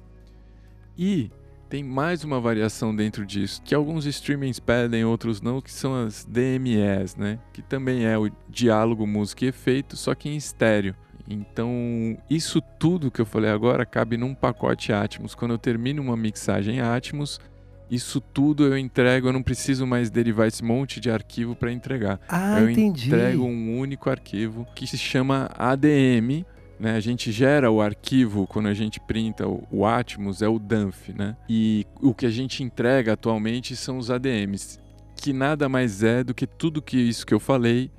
E 0.98 1.30
tem 1.68 1.82
mais 1.82 2.22
uma 2.24 2.40
variação 2.40 2.94
dentro 2.94 3.24
disso, 3.26 3.60
que 3.62 3.74
alguns 3.74 4.06
streamings 4.06 4.60
pedem, 4.60 5.04
outros 5.04 5.40
não, 5.40 5.60
que 5.60 5.72
são 5.72 5.94
as 5.94 6.24
DMEs, 6.24 7.16
né? 7.16 7.38
Que 7.52 7.62
também 7.62 8.04
é 8.04 8.16
o 8.18 8.30
diálogo, 8.48 9.06
música 9.06 9.44
e 9.44 9.48
efeito, 9.48 9.96
só 9.96 10.14
que 10.14 10.28
em 10.28 10.36
estéreo. 10.36 10.94
Então, 11.28 12.16
isso 12.28 12.60
tudo 12.78 13.10
que 13.10 13.20
eu 13.20 13.26
falei 13.26 13.50
agora 13.50 13.86
cabe 13.86 14.16
num 14.16 14.34
pacote 14.34 14.92
Atmos. 14.92 15.34
Quando 15.34 15.52
eu 15.52 15.58
termino 15.58 16.02
uma 16.02 16.16
mixagem 16.16 16.80
Atmos, 16.80 17.40
isso 17.90 18.20
tudo 18.20 18.66
eu 18.66 18.76
entrego, 18.76 19.28
eu 19.28 19.32
não 19.32 19.42
preciso 19.42 19.86
mais 19.86 20.10
derivar 20.10 20.46
esse 20.48 20.62
monte 20.62 21.00
de 21.00 21.10
arquivo 21.10 21.54
para 21.56 21.72
entregar 21.72 22.20
Ah, 22.28 22.60
eu 22.60 22.70
entendi. 22.70 23.08
entrego 23.08 23.44
um 23.44 23.78
único 23.78 24.10
arquivo 24.10 24.66
que 24.74 24.86
se 24.86 24.98
chama 24.98 25.50
ADM. 25.56 26.44
Né? 26.78 26.96
A 26.96 27.00
gente 27.00 27.30
gera 27.30 27.70
o 27.70 27.80
arquivo 27.80 28.46
quando 28.46 28.66
a 28.66 28.74
gente 28.74 29.00
printa 29.00 29.46
o, 29.46 29.66
o 29.70 29.86
Atmos, 29.86 30.42
é 30.42 30.48
o 30.48 30.58
DANF. 30.58 31.12
Né? 31.12 31.36
E 31.48 31.86
o 32.00 32.14
que 32.14 32.26
a 32.26 32.30
gente 32.30 32.62
entrega 32.62 33.12
atualmente 33.12 33.76
são 33.76 33.98
os 33.98 34.10
ADMs, 34.10 34.78
que 35.16 35.32
nada 35.32 35.68
mais 35.68 36.02
é 36.02 36.24
do 36.24 36.34
que 36.34 36.46
tudo 36.46 36.82
que 36.82 36.96
isso 36.96 37.26
que 37.26 37.34
eu 37.34 37.40
falei 37.40 37.90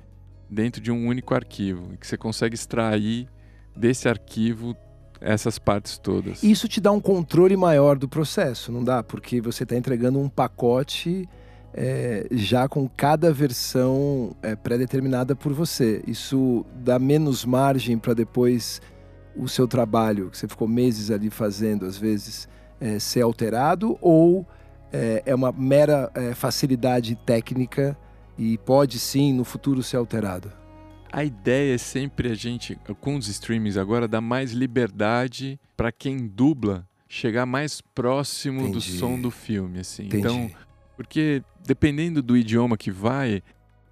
dentro 0.48 0.80
de 0.80 0.90
um 0.90 1.06
único 1.06 1.34
arquivo. 1.34 1.96
Que 1.98 2.06
você 2.06 2.16
consegue 2.16 2.54
extrair 2.54 3.28
desse 3.76 4.08
arquivo 4.08 4.76
essas 5.20 5.58
partes 5.58 5.98
todas. 5.98 6.42
Isso 6.42 6.68
te 6.68 6.80
dá 6.80 6.92
um 6.92 7.00
controle 7.00 7.56
maior 7.56 7.98
do 7.98 8.08
processo, 8.08 8.70
não 8.70 8.84
dá? 8.84 9.02
Porque 9.02 9.40
você 9.40 9.62
está 9.62 9.76
entregando 9.76 10.18
um 10.18 10.28
pacote 10.28 11.28
é, 11.76 12.26
já 12.30 12.66
com 12.66 12.88
cada 12.88 13.30
versão 13.32 14.34
é, 14.42 14.56
pré-determinada 14.56 15.36
por 15.36 15.52
você. 15.52 16.02
Isso 16.06 16.64
dá 16.76 16.98
menos 16.98 17.44
margem 17.44 17.98
para 17.98 18.14
depois 18.14 18.80
o 19.36 19.46
seu 19.46 19.68
trabalho, 19.68 20.30
que 20.30 20.38
você 20.38 20.48
ficou 20.48 20.66
meses 20.66 21.10
ali 21.10 21.28
fazendo, 21.28 21.84
às 21.84 21.98
vezes, 21.98 22.48
é, 22.80 22.98
ser 22.98 23.20
alterado, 23.20 23.98
ou 24.00 24.46
é, 24.90 25.22
é 25.26 25.34
uma 25.34 25.52
mera 25.52 26.10
é, 26.14 26.34
facilidade 26.34 27.14
técnica 27.26 27.96
e 28.38 28.56
pode 28.58 28.98
sim 28.98 29.34
no 29.34 29.44
futuro 29.44 29.82
ser 29.82 29.98
alterado. 29.98 30.50
A 31.12 31.24
ideia 31.24 31.74
é 31.74 31.78
sempre 31.78 32.30
a 32.30 32.34
gente, 32.34 32.78
com 33.00 33.16
os 33.16 33.28
streamings 33.28 33.76
agora, 33.76 34.08
dar 34.08 34.20
mais 34.20 34.52
liberdade 34.52 35.60
para 35.76 35.92
quem 35.92 36.26
dubla 36.26 36.86
chegar 37.08 37.46
mais 37.46 37.80
próximo 37.80 38.62
do 38.62 38.78
Entendi. 38.78 38.98
som 38.98 39.18
do 39.18 39.30
filme, 39.30 39.80
assim. 39.80 40.06
Entendi. 40.06 40.26
Então, 40.26 40.50
porque 40.96 41.42
dependendo 41.66 42.22
do 42.22 42.36
idioma 42.36 42.76
que 42.76 42.90
vai, 42.90 43.42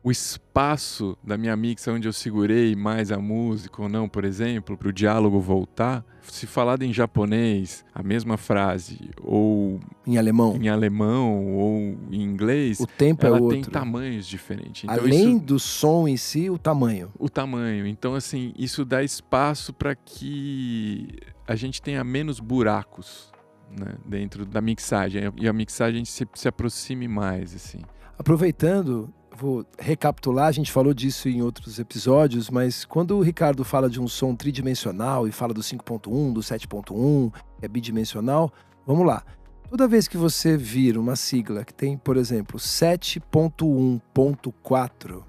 o 0.03 0.11
espaço 0.11 1.17
da 1.25 1.37
minha 1.39 1.57
mix 1.57 1.89
onde 1.89 2.07
eu 2.07 2.13
segurei 2.13 2.77
mais 2.77 3.11
a 3.11 3.19
música 3.19 3.81
ou 3.83 3.89
não, 3.89 4.09
por 4.09 4.25
exemplo, 4.25 4.77
para 4.77 4.89
o 4.89 4.93
diálogo 4.93 5.41
voltar, 5.41 6.05
se 6.23 6.47
falado 6.47 6.83
em 6.83 6.93
japonês, 6.93 7.85
a 7.95 8.03
mesma 8.03 8.37
frase, 8.37 8.99
ou 9.23 9.81
em 10.07 10.19
alemão, 10.19 10.57
em 10.57 10.69
alemão, 10.69 11.55
ou 11.55 11.97
em 12.11 12.23
inglês, 12.23 12.81
o 12.81 12.87
tempo 12.87 13.25
ela 13.27 13.39
é 13.39 13.41
outro. 13.41 13.61
tem 13.63 13.71
tamanhos 13.71 14.27
diferentes. 14.27 14.85
Então, 14.85 14.95
Além 14.97 15.37
isso- 15.37 15.45
do 15.45 15.59
som 15.59 16.07
em 16.07 16.17
si, 16.17 16.49
o 16.51 16.59
tamanho. 16.59 17.11
o 17.19 17.29
tamanho. 17.31 17.87
Então, 17.87 18.15
assim, 18.15 18.53
isso 18.59 18.85
dá 18.85 19.03
espaço 19.03 19.73
para 19.73 19.95
que 19.95 21.09
a 21.49 21.57
gente 21.57 21.81
tenha 21.81 22.03
menos 22.05 22.41
buracos 22.41 23.33
né, 23.79 23.95
dentro 24.05 24.47
da 24.47 24.61
mixagem 24.61 25.33
e 25.37 25.49
a 25.49 25.53
mixagem 25.53 26.05
se, 26.05 26.27
se 26.35 26.49
aproxime 26.49 27.09
mais, 27.09 27.55
assim. 27.55 27.81
Aproveitando, 28.19 29.13
vou 29.37 29.67
recapitular, 29.79 30.47
a 30.47 30.53
gente 30.53 30.71
falou 30.71 30.95
disso 30.95 31.29
em 31.29 31.43
outros 31.43 31.79
episódios, 31.79 32.49
mas 32.49 32.85
quando 32.85 33.17
o 33.17 33.23
Ricardo 33.23 33.65
fala 33.65 33.91
de 33.91 34.01
um 34.01 34.07
som 34.07 34.33
tridimensional 34.35 35.27
e 35.27 35.33
fala 35.33 35.53
do 35.53 35.61
5.1, 35.61 36.33
do 36.33 36.41
7.1, 36.41 37.33
que 37.59 37.65
é 37.65 37.69
bidimensional, 37.69 38.53
vamos 38.87 39.05
lá. 39.07 39.25
Toda 39.69 39.89
vez 39.89 40.07
que 40.07 40.17
você 40.17 40.57
vir 40.57 40.97
uma 40.97 41.17
sigla 41.17 41.65
que 41.65 41.75
tem, 41.75 41.99
por 41.99 42.17
exemplo, 42.17 42.61
7.1.4, 42.61 45.25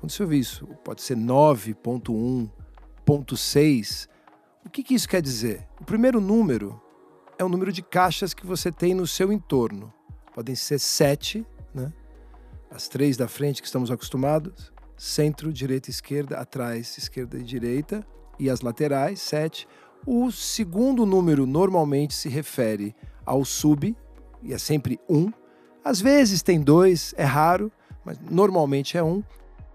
quando 0.00 0.10
você 0.10 0.22
ouvir 0.22 0.38
isso, 0.38 0.66
pode 0.82 1.02
ser 1.02 1.16
9.1.6, 1.16 4.08
o 4.64 4.70
que, 4.70 4.82
que 4.82 4.94
isso 4.94 5.06
quer 5.08 5.20
dizer? 5.20 5.68
O 5.80 5.84
primeiro 5.84 6.20
número 6.20 6.80
é 7.38 7.44
o 7.44 7.48
número 7.48 7.72
de 7.72 7.82
caixas 7.82 8.34
que 8.34 8.44
você 8.44 8.72
tem 8.72 8.92
no 8.92 9.06
seu 9.06 9.32
entorno. 9.32 9.92
Podem 10.34 10.56
ser 10.56 10.80
sete, 10.80 11.46
né? 11.72 11.92
As 12.70 12.88
três 12.88 13.16
da 13.16 13.28
frente 13.28 13.62
que 13.62 13.68
estamos 13.68 13.90
acostumados, 13.90 14.72
centro, 14.96 15.52
direita, 15.52 15.88
esquerda, 15.88 16.36
atrás, 16.36 16.98
esquerda 16.98 17.38
e 17.38 17.42
direita, 17.42 18.04
e 18.38 18.50
as 18.50 18.60
laterais, 18.60 19.20
sete. 19.20 19.66
O 20.04 20.30
segundo 20.30 21.06
número 21.06 21.46
normalmente 21.46 22.14
se 22.14 22.28
refere 22.28 22.94
ao 23.24 23.44
sub, 23.44 23.96
e 24.42 24.52
é 24.52 24.58
sempre 24.58 25.00
um. 25.08 25.32
Às 25.84 26.00
vezes 26.00 26.42
tem 26.42 26.60
dois, 26.60 27.14
é 27.16 27.24
raro, 27.24 27.70
mas 28.04 28.18
normalmente 28.18 28.98
é 28.98 29.02
um. 29.02 29.22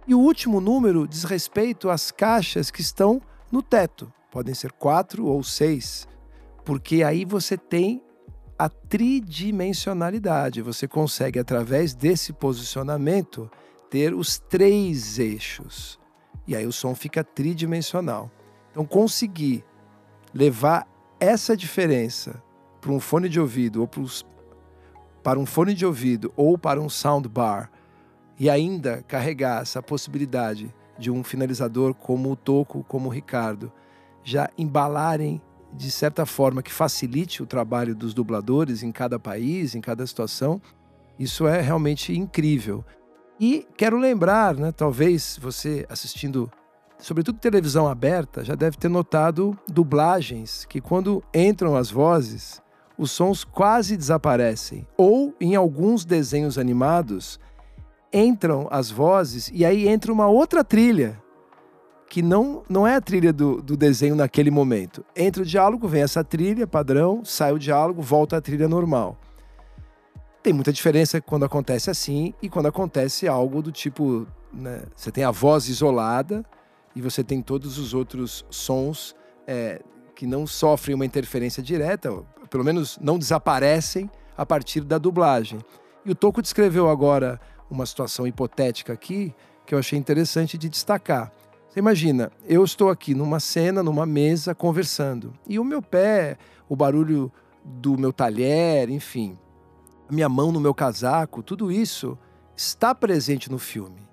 E 0.05 0.13
o 0.13 0.19
último 0.19 0.59
número 0.59 1.07
diz 1.07 1.23
respeito 1.23 1.89
às 1.89 2.11
caixas 2.11 2.69
que 2.69 2.81
estão 2.81 3.21
no 3.49 3.63
teto. 3.63 4.11
Podem 4.29 4.53
ser 4.53 4.71
quatro 4.73 5.25
ou 5.25 5.43
seis, 5.43 6.07
porque 6.63 7.03
aí 7.03 7.25
você 7.25 7.57
tem 7.57 8.01
a 8.57 8.69
tridimensionalidade. 8.69 10.61
Você 10.61 10.87
consegue, 10.87 11.39
através 11.39 11.93
desse 11.93 12.31
posicionamento, 12.31 13.49
ter 13.89 14.13
os 14.13 14.39
três 14.39 15.19
eixos. 15.19 15.99
E 16.47 16.55
aí 16.55 16.65
o 16.65 16.71
som 16.71 16.95
fica 16.95 17.23
tridimensional. 17.23 18.31
Então, 18.71 18.85
conseguir 18.85 19.63
levar 20.33 20.87
essa 21.19 21.55
diferença 21.55 22.41
para 22.81 22.91
um 22.91 22.99
fone 22.99 23.29
de 23.29 23.39
ouvido 23.39 23.81
ou 23.81 23.89
para 25.21 25.39
um 25.39 25.45
fone 25.45 25.73
de 25.73 25.85
ouvido 25.85 26.33
ou 26.35 26.57
para 26.57 26.81
um 26.81 26.89
soundbar 26.89 27.71
e 28.39 28.49
ainda 28.49 29.03
carregar 29.07 29.61
essa 29.61 29.81
possibilidade 29.81 30.73
de 30.97 31.09
um 31.09 31.23
finalizador 31.23 31.93
como 31.93 32.31
o 32.31 32.35
Toco, 32.35 32.83
como 32.83 33.07
o 33.07 33.11
Ricardo, 33.11 33.71
já 34.23 34.49
embalarem 34.57 35.41
de 35.75 35.89
certa 35.89 36.25
forma 36.25 36.61
que 36.61 36.71
facilite 36.71 37.41
o 37.41 37.45
trabalho 37.45 37.95
dos 37.95 38.13
dubladores 38.13 38.83
em 38.83 38.91
cada 38.91 39.17
país, 39.17 39.75
em 39.75 39.81
cada 39.81 40.05
situação, 40.05 40.61
isso 41.17 41.47
é 41.47 41.61
realmente 41.61 42.17
incrível. 42.17 42.83
E 43.39 43.67
quero 43.75 43.97
lembrar, 43.97 44.55
né, 44.55 44.71
talvez 44.71 45.37
você 45.41 45.85
assistindo, 45.89 46.51
sobretudo 46.97 47.39
televisão 47.39 47.87
aberta, 47.87 48.43
já 48.43 48.55
deve 48.55 48.77
ter 48.77 48.89
notado 48.89 49.57
dublagens 49.67 50.65
que 50.65 50.79
quando 50.79 51.23
entram 51.33 51.75
as 51.75 51.89
vozes, 51.89 52.61
os 52.97 53.11
sons 53.11 53.43
quase 53.43 53.97
desaparecem. 53.97 54.87
Ou 54.95 55.35
em 55.41 55.55
alguns 55.55 56.05
desenhos 56.05 56.57
animados 56.57 57.39
entram 58.13 58.67
as 58.69 58.91
vozes 58.91 59.49
e 59.51 59.65
aí 59.65 59.87
entra 59.87 60.13
uma 60.13 60.27
outra 60.27 60.63
trilha 60.63 61.22
que 62.13 62.21
não, 62.21 62.61
não 62.69 62.85
é 62.85 62.95
a 62.95 63.01
trilha 63.01 63.33
do, 63.33 63.59
do 63.59 63.75
desenho 63.75 64.15
naquele 64.15 64.51
momento. 64.51 65.03
Entra 65.15 65.41
o 65.41 65.45
diálogo, 65.45 65.87
vem 65.87 66.03
essa 66.03 66.23
trilha 66.23 66.67
padrão, 66.67 67.25
sai 67.25 67.51
o 67.51 67.57
diálogo, 67.57 68.03
volta 68.03 68.37
a 68.37 68.41
trilha 68.41 68.67
normal. 68.67 69.17
Tem 70.43 70.53
muita 70.53 70.71
diferença 70.71 71.19
quando 71.19 71.43
acontece 71.43 71.89
assim 71.89 72.31
e 72.39 72.47
quando 72.47 72.67
acontece 72.67 73.27
algo 73.27 73.63
do 73.63 73.71
tipo. 73.71 74.27
Né, 74.53 74.83
você 74.95 75.09
tem 75.09 75.23
a 75.23 75.31
voz 75.31 75.67
isolada 75.67 76.45
e 76.95 77.01
você 77.01 77.23
tem 77.23 77.41
todos 77.41 77.79
os 77.79 77.95
outros 77.95 78.45
sons 78.47 79.15
é, 79.47 79.81
que 80.15 80.27
não 80.27 80.45
sofrem 80.45 80.93
uma 80.93 81.07
interferência 81.07 81.63
direta, 81.63 82.11
pelo 82.47 82.63
menos 82.63 82.99
não 83.01 83.17
desaparecem 83.17 84.07
a 84.37 84.45
partir 84.45 84.81
da 84.81 84.99
dublagem. 84.99 85.57
E 86.05 86.11
o 86.11 86.15
Toco 86.15 86.43
descreveu 86.43 86.87
agora 86.87 87.41
uma 87.71 87.87
situação 87.87 88.27
hipotética 88.27 88.93
aqui 88.93 89.33
que 89.65 89.73
eu 89.73 89.79
achei 89.79 89.97
interessante 89.97 90.59
de 90.59 90.69
destacar. 90.69 91.31
Você 91.73 91.79
imagina, 91.79 92.31
eu 92.47 92.63
estou 92.63 92.91
aqui 92.91 93.15
numa 93.15 93.39
cena, 93.39 93.81
numa 93.81 94.05
mesa, 94.05 94.53
conversando, 94.53 95.33
e 95.47 95.57
o 95.57 95.63
meu 95.63 95.81
pé, 95.81 96.37
o 96.69 96.75
barulho 96.75 97.31
do 97.65 97.97
meu 97.97 98.13
talher, 98.13 98.91
enfim, 98.91 99.35
a 100.07 100.13
minha 100.13 100.29
mão 100.29 100.51
no 100.51 100.59
meu 100.59 100.71
casaco, 100.71 101.41
tudo 101.41 101.71
isso 101.71 102.15
está 102.55 102.93
presente 102.93 103.49
no 103.49 103.57
filme. 103.57 104.07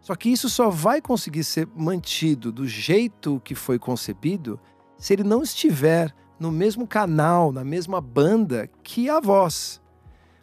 Só 0.00 0.16
que 0.16 0.28
isso 0.28 0.50
só 0.50 0.68
vai 0.70 1.00
conseguir 1.00 1.44
ser 1.44 1.68
mantido 1.76 2.50
do 2.50 2.66
jeito 2.66 3.40
que 3.44 3.54
foi 3.54 3.78
concebido 3.78 4.58
se 4.98 5.12
ele 5.12 5.22
não 5.22 5.40
estiver 5.40 6.12
no 6.36 6.50
mesmo 6.50 6.84
canal, 6.84 7.52
na 7.52 7.62
mesma 7.62 8.00
banda 8.00 8.68
que 8.82 9.08
a 9.08 9.20
voz. 9.20 9.80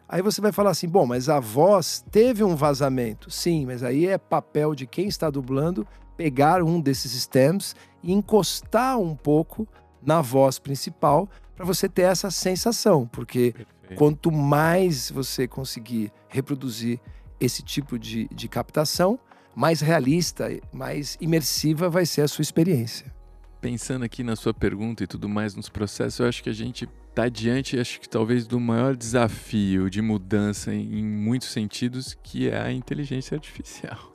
Aí 0.08 0.22
você 0.22 0.40
vai 0.40 0.52
falar 0.52 0.70
assim: 0.70 0.88
bom, 0.88 1.04
mas 1.04 1.28
a 1.28 1.38
voz 1.38 2.02
teve 2.10 2.42
um 2.42 2.56
vazamento. 2.56 3.30
Sim, 3.30 3.66
mas 3.66 3.82
aí 3.82 4.06
é 4.06 4.16
papel 4.16 4.74
de 4.74 4.86
quem 4.86 5.06
está 5.06 5.28
dublando 5.28 5.86
pegar 6.22 6.62
um 6.62 6.80
desses 6.80 7.20
stems 7.20 7.74
e 8.00 8.12
encostar 8.12 8.96
um 8.96 9.16
pouco 9.16 9.66
na 10.00 10.20
voz 10.20 10.56
principal 10.56 11.28
para 11.56 11.66
você 11.66 11.88
ter 11.88 12.02
essa 12.02 12.30
sensação, 12.30 13.08
porque 13.08 13.52
Perfeito. 13.52 13.98
quanto 13.98 14.30
mais 14.30 15.10
você 15.10 15.48
conseguir 15.48 16.12
reproduzir 16.28 17.00
esse 17.40 17.60
tipo 17.60 17.98
de, 17.98 18.28
de 18.32 18.46
captação, 18.46 19.18
mais 19.52 19.80
realista, 19.80 20.48
mais 20.72 21.18
imersiva 21.20 21.90
vai 21.90 22.06
ser 22.06 22.20
a 22.20 22.28
sua 22.28 22.42
experiência. 22.42 23.12
Pensando 23.60 24.04
aqui 24.04 24.22
na 24.22 24.36
sua 24.36 24.54
pergunta 24.54 25.02
e 25.02 25.08
tudo 25.08 25.28
mais 25.28 25.56
nos 25.56 25.68
processos, 25.68 26.20
eu 26.20 26.28
acho 26.28 26.40
que 26.40 26.50
a 26.50 26.54
gente 26.54 26.88
está 27.08 27.28
diante, 27.28 27.80
acho 27.80 28.00
que 28.00 28.08
talvez 28.08 28.46
do 28.46 28.60
maior 28.60 28.94
desafio 28.94 29.90
de 29.90 30.00
mudança 30.00 30.72
em, 30.72 31.00
em 31.00 31.04
muitos 31.04 31.48
sentidos, 31.48 32.16
que 32.22 32.48
é 32.48 32.62
a 32.62 32.72
inteligência 32.72 33.34
artificial 33.34 34.11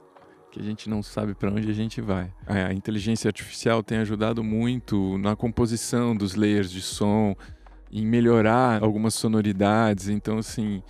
que 0.57 0.63
a 0.63 0.65
gente 0.65 0.89
não 0.89 1.03
sabe 1.03 1.35
para 1.35 1.51
onde 1.51 1.69
a 1.69 1.73
gente 1.73 2.01
vai. 2.01 2.33
A 2.45 2.73
inteligência 2.73 3.29
artificial 3.29 3.83
tem 3.83 3.99
ajudado 3.99 4.43
muito 4.43 5.17
na 5.19 5.35
composição 5.35 6.15
dos 6.15 6.35
layers 6.35 6.71
de 6.71 6.81
som, 6.81 7.35
em 7.91 8.05
melhorar 8.05 8.83
algumas 8.83 9.13
sonoridades. 9.13 10.09
Então, 10.09 10.39
assim, 10.39 10.81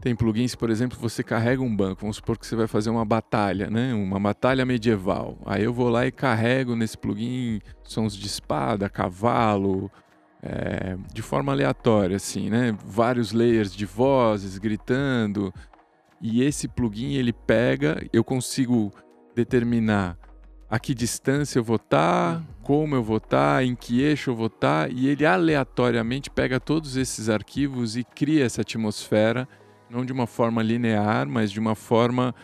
tem 0.00 0.14
plugins, 0.14 0.54
por 0.54 0.68
exemplo, 0.68 0.98
você 1.00 1.22
carrega 1.22 1.62
um 1.62 1.74
banco, 1.74 2.02
vamos 2.02 2.16
supor 2.16 2.36
que 2.36 2.46
você 2.46 2.56
vai 2.56 2.66
fazer 2.66 2.90
uma 2.90 3.04
batalha, 3.04 3.70
né? 3.70 3.94
Uma 3.94 4.18
batalha 4.18 4.66
medieval. 4.66 5.38
Aí 5.46 5.62
eu 5.64 5.72
vou 5.72 5.88
lá 5.88 6.06
e 6.06 6.12
carrego 6.12 6.74
nesse 6.74 6.98
plugin 6.98 7.60
sons 7.82 8.16
de 8.16 8.26
espada, 8.26 8.88
cavalo, 8.88 9.90
é, 10.42 10.96
de 11.12 11.22
forma 11.22 11.52
aleatória, 11.52 12.16
assim, 12.16 12.50
né? 12.50 12.76
Vários 12.84 13.32
layers 13.32 13.74
de 13.74 13.86
vozes 13.86 14.58
gritando. 14.58 15.54
E 16.20 16.42
esse 16.42 16.66
plugin 16.66 17.14
ele 17.14 17.32
pega, 17.32 18.04
eu 18.12 18.24
consigo 18.24 18.92
determinar 19.34 20.18
a 20.68 20.78
que 20.78 20.94
distância 20.94 21.58
eu 21.58 21.64
vou 21.64 21.76
estar, 21.76 22.34
tá, 22.34 22.38
uhum. 22.38 22.44
como 22.62 22.94
eu 22.94 23.02
vou 23.02 23.18
estar, 23.18 23.56
tá, 23.56 23.64
em 23.64 23.74
que 23.74 24.00
eixo 24.00 24.30
eu 24.30 24.34
vou 24.34 24.46
estar, 24.46 24.88
tá, 24.88 24.92
e 24.92 25.08
ele 25.08 25.24
aleatoriamente 25.24 26.30
pega 26.30 26.58
todos 26.58 26.96
esses 26.96 27.28
arquivos 27.28 27.96
e 27.96 28.02
cria 28.02 28.44
essa 28.44 28.62
atmosfera, 28.62 29.48
não 29.88 30.04
de 30.04 30.12
uma 30.12 30.26
forma 30.26 30.62
linear, 30.62 31.28
mas 31.28 31.52
de 31.52 31.60
uma 31.60 31.74
forma 31.74 32.34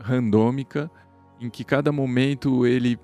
randômica, 0.00 0.90
em 1.40 1.48
que 1.48 1.62
cada 1.62 1.92
momento 1.92 2.66
ele 2.66 2.98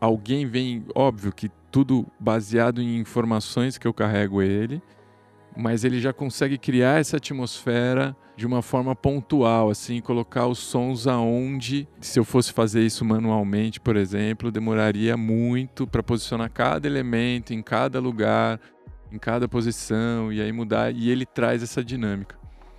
alguém 0.00 0.46
vem, 0.46 0.84
óbvio 0.94 1.32
que 1.32 1.48
tudo 1.70 2.06
baseado 2.18 2.82
em 2.82 2.98
informações 2.98 3.78
que 3.78 3.86
eu 3.86 3.94
carrego 3.94 4.42
ele, 4.42 4.82
mas 5.56 5.84
ele 5.84 6.00
já 6.00 6.12
consegue 6.12 6.58
criar 6.58 7.00
essa 7.00 7.16
atmosfera 7.16 8.16
de 8.36 8.46
uma 8.46 8.62
forma 8.62 8.96
pontual, 8.96 9.70
assim, 9.70 10.00
colocar 10.00 10.46
os 10.46 10.58
sons 10.58 11.06
aonde, 11.06 11.86
se 12.00 12.18
eu 12.18 12.24
fosse 12.24 12.52
fazer 12.52 12.82
isso 12.82 13.04
manualmente, 13.04 13.78
por 13.78 13.96
exemplo, 13.96 14.50
demoraria 14.50 15.16
muito 15.16 15.86
para 15.86 16.02
posicionar 16.02 16.50
cada 16.50 16.86
elemento 16.86 17.52
em 17.52 17.62
cada 17.62 18.00
lugar, 18.00 18.58
em 19.10 19.18
cada 19.18 19.46
posição 19.46 20.32
e 20.32 20.40
aí 20.40 20.50
mudar, 20.50 20.94
e 20.94 21.10
ele 21.10 21.26
traz 21.26 21.62
essa 21.62 21.84
dinâmica. 21.84 22.36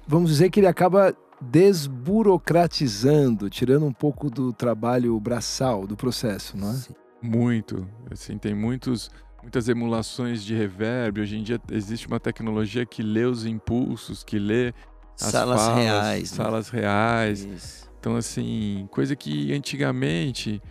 Vamos 0.08 0.32
dizer 0.32 0.50
que 0.50 0.60
ele 0.60 0.68
acaba 0.68 1.16
desburocratizando, 1.40 3.50
tirando 3.50 3.86
um 3.86 3.94
pouco 3.94 4.30
do 4.30 4.52
trabalho 4.52 5.18
braçal 5.20 5.86
do 5.86 5.96
processo, 5.96 6.58
não 6.58 6.72
é? 6.72 6.76
Muito, 7.22 7.88
assim, 8.12 8.38
tem 8.38 8.54
muitos 8.54 9.10
muitas 9.44 9.70
emulações 9.70 10.44
de 10.44 10.56
reverb. 10.56 11.22
Hoje 11.22 11.38
em 11.38 11.44
dia 11.44 11.62
existe 11.72 12.08
uma 12.08 12.20
tecnologia 12.20 12.86
que 12.86 13.04
lê 13.04 13.26
os 13.26 13.46
impulsos, 13.46 14.24
que 14.24 14.40
lê 14.40 14.74
as 15.20 15.32
salas 15.32 15.62
falas, 15.62 15.78
reais. 15.78 16.32
Né? 16.32 16.38
Salas 16.38 16.72
né? 16.72 16.80
reais. 16.80 17.40
Isso. 17.42 17.92
Então, 18.00 18.16
assim, 18.16 18.88
coisa 18.92 19.16
que 19.16 19.54
antigamente 19.54 20.62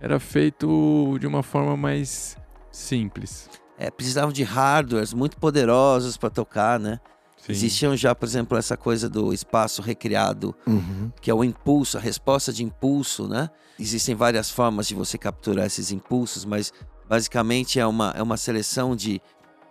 era 0.00 0.18
feito 0.18 1.16
de 1.18 1.26
uma 1.26 1.42
forma 1.42 1.76
mais 1.76 2.36
simples. 2.70 3.48
É, 3.78 3.90
precisavam 3.90 4.32
de 4.32 4.42
hardwares 4.42 5.12
muito 5.12 5.36
poderosos 5.38 6.16
para 6.16 6.30
tocar, 6.30 6.78
né? 6.78 7.00
Sim. 7.38 7.52
Existiam 7.52 7.96
já, 7.96 8.14
por 8.14 8.26
exemplo, 8.26 8.58
essa 8.58 8.76
coisa 8.76 9.08
do 9.08 9.32
espaço 9.32 9.80
recriado, 9.80 10.54
uhum. 10.66 11.10
que 11.20 11.30
é 11.30 11.34
o 11.34 11.44
impulso, 11.44 11.96
a 11.96 12.00
resposta 12.00 12.52
de 12.52 12.64
impulso, 12.64 13.28
né? 13.28 13.48
Existem 13.78 14.14
várias 14.14 14.50
formas 14.50 14.88
de 14.88 14.94
você 14.94 15.16
capturar 15.16 15.66
esses 15.66 15.90
impulsos, 15.92 16.44
mas 16.44 16.72
basicamente 17.08 17.78
é 17.78 17.86
uma, 17.86 18.12
é 18.16 18.22
uma 18.22 18.36
seleção 18.36 18.96
de, 18.96 19.20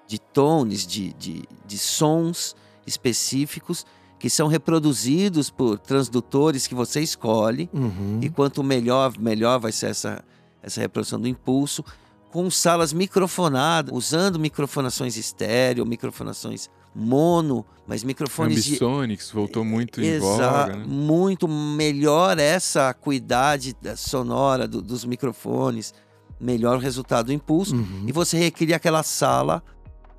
de 0.07 0.19
tones, 0.19 0.85
de, 0.85 1.13
de, 1.13 1.43
de 1.65 1.77
sons 1.77 2.55
específicos 2.85 3.85
que 4.17 4.29
são 4.29 4.47
reproduzidos 4.47 5.49
por 5.49 5.77
transdutores 5.77 6.67
que 6.67 6.73
você 6.73 7.01
escolhe. 7.01 7.69
Uhum. 7.73 8.19
E 8.21 8.29
quanto 8.29 8.63
melhor, 8.63 9.13
melhor 9.19 9.59
vai 9.59 9.71
ser 9.71 9.87
essa, 9.87 10.23
essa 10.63 10.81
reprodução 10.81 11.19
do 11.19 11.27
impulso. 11.27 11.83
Com 12.31 12.49
salas 12.49 12.91
microfonadas, 12.91 13.95
usando 13.95 14.39
microfonações 14.39 15.15
estéreo, 15.15 15.85
microfonações 15.85 16.69
mono, 16.95 17.65
mas 17.85 18.03
microfones 18.03 18.65
Ambisonics 18.65 19.27
de... 19.27 19.33
voltou 19.33 19.65
muito 19.65 20.01
em 20.01 20.17
voga, 20.17 20.67
né? 20.67 20.85
muito 20.87 21.47
melhor 21.47 22.39
essa 22.39 22.89
acuidade 22.89 23.75
sonora 23.97 24.65
do, 24.67 24.81
dos 24.81 25.03
microfones, 25.03 25.93
melhor 26.39 26.79
resultado 26.79 27.27
do 27.27 27.33
impulso 27.33 27.75
uhum. 27.75 28.05
e 28.07 28.11
você 28.11 28.37
recria 28.37 28.75
aquela 28.75 29.03
sala 29.03 29.63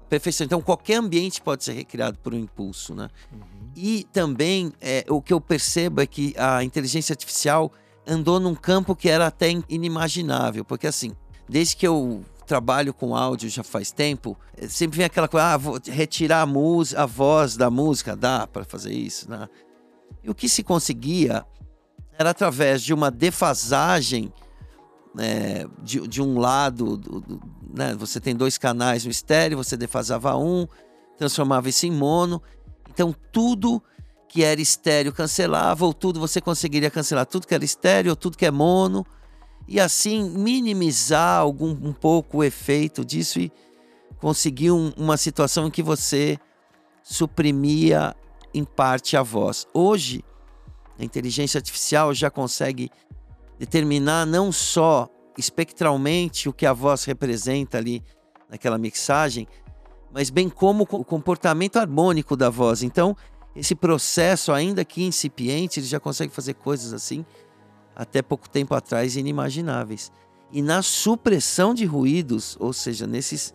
perfeição. 0.09 0.45
Então, 0.45 0.61
qualquer 0.61 0.97
ambiente 0.97 1.41
pode 1.41 1.65
ser 1.65 1.73
recriado 1.73 2.19
por 2.19 2.33
um 2.33 2.39
impulso, 2.39 2.95
né? 2.95 3.09
Uhum. 3.33 3.41
E 3.75 4.07
também, 4.13 4.73
é, 4.81 5.05
o 5.09 5.21
que 5.21 5.33
eu 5.33 5.41
percebo 5.41 6.01
é 6.01 6.07
que 6.07 6.35
a 6.39 6.63
inteligência 6.63 7.13
artificial 7.13 7.73
andou 8.07 8.39
num 8.39 8.55
campo 8.55 8.95
que 8.95 9.09
era 9.09 9.27
até 9.27 9.51
inimaginável, 9.69 10.65
porque 10.65 10.87
assim, 10.87 11.13
desde 11.49 11.77
que 11.77 11.87
eu 11.87 12.25
trabalho 12.47 12.95
com 12.95 13.17
áudio 13.17 13.51
já 13.51 13.65
faz 13.65 13.91
tempo, 13.91 14.39
é, 14.57 14.69
sempre 14.69 14.99
vem 14.99 15.07
aquela 15.07 15.27
coisa, 15.27 15.55
ah, 15.55 15.57
vou 15.57 15.81
retirar 15.85 16.43
a, 16.43 16.47
música, 16.47 17.03
a 17.03 17.07
voz 17.07 17.57
da 17.57 17.69
música, 17.69 18.17
dá 18.17 18.47
para 18.47 18.65
fazer 18.65 18.93
isso, 18.93 19.29
né? 19.29 19.49
E 20.23 20.31
o 20.31 20.35
que 20.35 20.49
se 20.49 20.63
conseguia 20.63 21.45
era 22.19 22.31
através 22.31 22.83
de 22.83 22.95
uma 22.95 23.11
defasagem 23.11 24.33
é, 25.19 25.67
de, 25.83 26.07
de 26.07 26.23
um 26.23 26.39
lado, 26.39 26.97
do, 26.97 27.21
do, 27.21 27.41
né, 27.73 27.95
você 27.95 28.21
tem 28.21 28.35
dois 28.35 28.59
canais 28.59 29.05
no 29.05 29.11
estéreo, 29.11 29.57
você 29.57 29.77
defasava 29.77 30.37
um, 30.37 30.67
transformava 31.17 31.69
isso 31.69 31.87
em 31.87 31.91
mono. 31.91 32.43
Então 32.91 33.15
tudo 33.33 33.83
que 34.29 34.43
era 34.43 34.61
estéreo 34.61 35.13
cancelava, 35.13 35.85
ou 35.85 35.95
tudo 35.95 36.21
você 36.21 36.41
conseguiria 36.41 36.91
cancelar 36.91 37.27
tudo 37.27 37.47
que 37.47 37.55
era 37.55 37.65
estéreo, 37.65 38.11
ou 38.11 38.17
tudo 38.17 38.37
que 38.37 38.47
é 38.47 38.51
mono, 38.51 39.07
e 39.69 39.81
assim 39.81 40.29
minimizar 40.31 41.41
algum 41.41 41.71
um 41.71 41.93
pouco 41.93 42.39
o 42.39 42.45
efeito 42.45 43.05
disso 43.05 43.41
e 43.41 43.53
conseguir 44.19 44.71
um, 44.71 44.93
uma 44.97 45.17
situação 45.17 45.67
em 45.67 45.71
que 45.71 45.83
você 45.83 46.39
suprimia 47.03 48.15
em 48.53 48.65
parte 48.65 49.17
a 49.17 49.23
voz. 49.23 49.67
Hoje, 49.73 50.25
a 50.99 51.05
inteligência 51.05 51.59
artificial 51.59 52.15
já 52.15 52.31
consegue 52.31 52.91
determinar 53.59 54.27
não 54.27 54.51
só 54.51 55.09
espectralmente 55.37 56.49
o 56.49 56.53
que 56.53 56.67
a 56.67 56.73
voz 56.73 57.05
representa 57.05 57.79
ali 57.79 58.03
naquela 58.49 58.79
mixagem, 58.79 59.47
mas 60.13 60.31
bem 60.31 60.49
como 60.49 60.85
o 60.85 61.05
comportamento 61.05 61.77
harmônico 61.77 62.37
da 62.37 62.49
voz. 62.49 62.83
Então, 62.83 63.17
esse 63.55 63.75
processo, 63.75 64.53
ainda 64.53 64.85
que 64.85 65.03
incipiente, 65.03 65.81
ele 65.81 65.87
já 65.87 65.99
consegue 65.99 66.33
fazer 66.33 66.55
coisas 66.55 66.93
assim 66.93 67.25
até 67.95 68.21
pouco 68.21 68.49
tempo 68.49 68.75
atrás 68.75 69.17
inimagináveis. 69.17 70.13
E 70.53 70.61
na 70.63 70.83
supressão 70.83 71.75
de 71.75 71.85
ruídos, 71.85 72.57
ou 72.61 72.73
seja, 72.73 73.07
nesses 73.07 73.55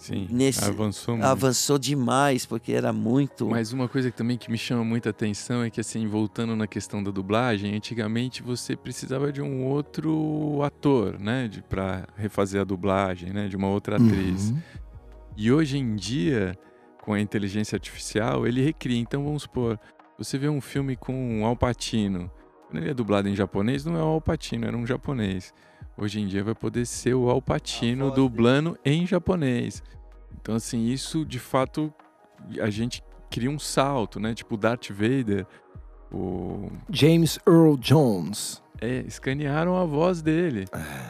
Sim, 0.00 0.26
nesse 0.30 0.64
avançou 0.64 1.14
muito. 1.14 1.26
avançou 1.26 1.78
demais 1.78 2.46
porque 2.46 2.72
era 2.72 2.90
muito 2.90 3.46
Mas 3.46 3.70
uma 3.70 3.86
coisa 3.86 4.10
que 4.10 4.16
também 4.16 4.38
que 4.38 4.50
me 4.50 4.56
chama 4.56 4.82
muita 4.82 5.10
atenção 5.10 5.62
é 5.62 5.68
que, 5.68 5.78
assim, 5.78 6.06
voltando 6.06 6.56
na 6.56 6.66
questão 6.66 7.02
da 7.02 7.10
dublagem, 7.10 7.76
antigamente 7.76 8.42
você 8.42 8.74
precisava 8.74 9.30
de 9.30 9.42
um 9.42 9.62
outro 9.66 10.62
ator, 10.62 11.20
né? 11.20 11.48
De, 11.48 11.60
pra 11.60 12.08
refazer 12.16 12.62
a 12.62 12.64
dublagem, 12.64 13.30
né? 13.30 13.46
De 13.46 13.56
uma 13.56 13.68
outra 13.68 13.96
atriz. 13.96 14.48
Uhum. 14.48 14.58
E 15.36 15.52
hoje 15.52 15.76
em 15.76 15.94
dia, 15.94 16.58
com 17.02 17.12
a 17.12 17.20
inteligência 17.20 17.76
artificial, 17.76 18.46
ele 18.46 18.64
recria. 18.64 18.98
Então, 18.98 19.22
vamos 19.22 19.42
supor, 19.42 19.78
você 20.16 20.38
vê 20.38 20.48
um 20.48 20.62
filme 20.62 20.96
com 20.96 21.12
um 21.12 21.44
Al 21.44 21.56
Pacino. 21.56 22.30
Quando 22.66 22.82
ele 22.82 22.90
é 22.90 22.94
dublado 22.94 23.28
em 23.28 23.36
japonês, 23.36 23.84
não 23.84 23.96
é 23.96 24.02
o 24.02 24.06
Al 24.06 24.20
Pacino, 24.22 24.66
era 24.66 24.76
um 24.76 24.86
japonês. 24.86 25.52
Hoje 26.00 26.20
em 26.20 26.26
dia 26.26 26.42
vai 26.42 26.54
poder 26.54 26.86
ser 26.86 27.14
o 27.14 27.28
Al 27.28 27.42
Pacino 27.42 28.06
voz 28.06 28.14
dublando 28.16 28.78
em 28.84 29.06
japonês. 29.06 29.82
Então, 30.40 30.54
assim, 30.54 30.86
isso 30.86 31.24
de 31.26 31.38
fato 31.38 31.92
a 32.60 32.70
gente 32.70 33.02
cria 33.30 33.50
um 33.50 33.58
salto, 33.58 34.18
né? 34.18 34.32
Tipo 34.34 34.54
o 34.54 34.58
Darth 34.58 34.90
Vader, 34.90 35.46
o 36.10 36.70
James 36.90 37.38
Earl 37.46 37.76
Jones. 37.76 38.62
é, 38.80 39.04
escanearam 39.06 39.76
a 39.76 39.84
voz 39.84 40.22
dele, 40.22 40.64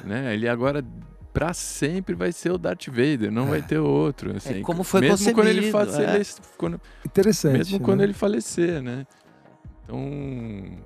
né? 0.04 0.34
Ele 0.34 0.48
agora 0.48 0.84
pra 1.32 1.54
sempre 1.54 2.16
vai 2.16 2.32
ser 2.32 2.50
o 2.50 2.58
Darth 2.58 2.88
Vader, 2.88 3.30
não 3.30 3.46
vai 3.46 3.62
ter 3.62 3.78
outro, 3.78 4.36
assim. 4.36 4.62
como 4.62 4.82
foi 4.82 5.02
mesmo 5.02 5.32
quando 5.32 5.46
ele 5.46 5.70
fale- 5.70 5.92
é. 6.02 6.20
quando- 6.58 6.80
Interessante. 7.06 7.56
mesmo 7.58 7.78
quando 7.78 7.98
né? 7.98 8.04
ele 8.06 8.12
falecer, 8.12 8.82
né? 8.82 9.06
Então 9.84 10.78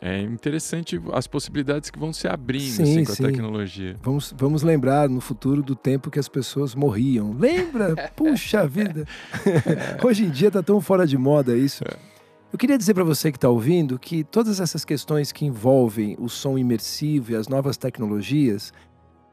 é 0.00 0.22
interessante 0.22 1.00
as 1.12 1.26
possibilidades 1.26 1.90
que 1.90 1.98
vão 1.98 2.10
se 2.10 2.26
abrindo 2.26 2.62
Sim, 2.62 2.82
assim, 2.82 3.04
com 3.04 3.12
a 3.12 3.14
sim. 3.14 3.22
tecnologia. 3.24 3.96
Vamos, 4.02 4.34
vamos 4.36 4.62
lembrar 4.62 5.10
no 5.10 5.20
futuro 5.20 5.62
do 5.62 5.76
tempo 5.76 6.10
que 6.10 6.18
as 6.18 6.28
pessoas 6.28 6.74
morriam. 6.74 7.36
Lembra? 7.38 7.94
Puxa 8.16 8.66
vida! 8.66 9.06
Hoje 10.02 10.24
em 10.24 10.30
dia 10.30 10.48
está 10.48 10.62
tão 10.62 10.80
fora 10.80 11.06
de 11.06 11.18
moda 11.18 11.54
isso. 11.54 11.84
Eu 12.50 12.58
queria 12.58 12.78
dizer 12.78 12.94
para 12.94 13.04
você 13.04 13.30
que 13.30 13.36
está 13.36 13.50
ouvindo 13.50 13.98
que 13.98 14.24
todas 14.24 14.58
essas 14.58 14.86
questões 14.86 15.30
que 15.30 15.44
envolvem 15.44 16.16
o 16.18 16.28
som 16.28 16.56
imersivo 16.56 17.32
e 17.32 17.36
as 17.36 17.46
novas 17.46 17.76
tecnologias, 17.76 18.72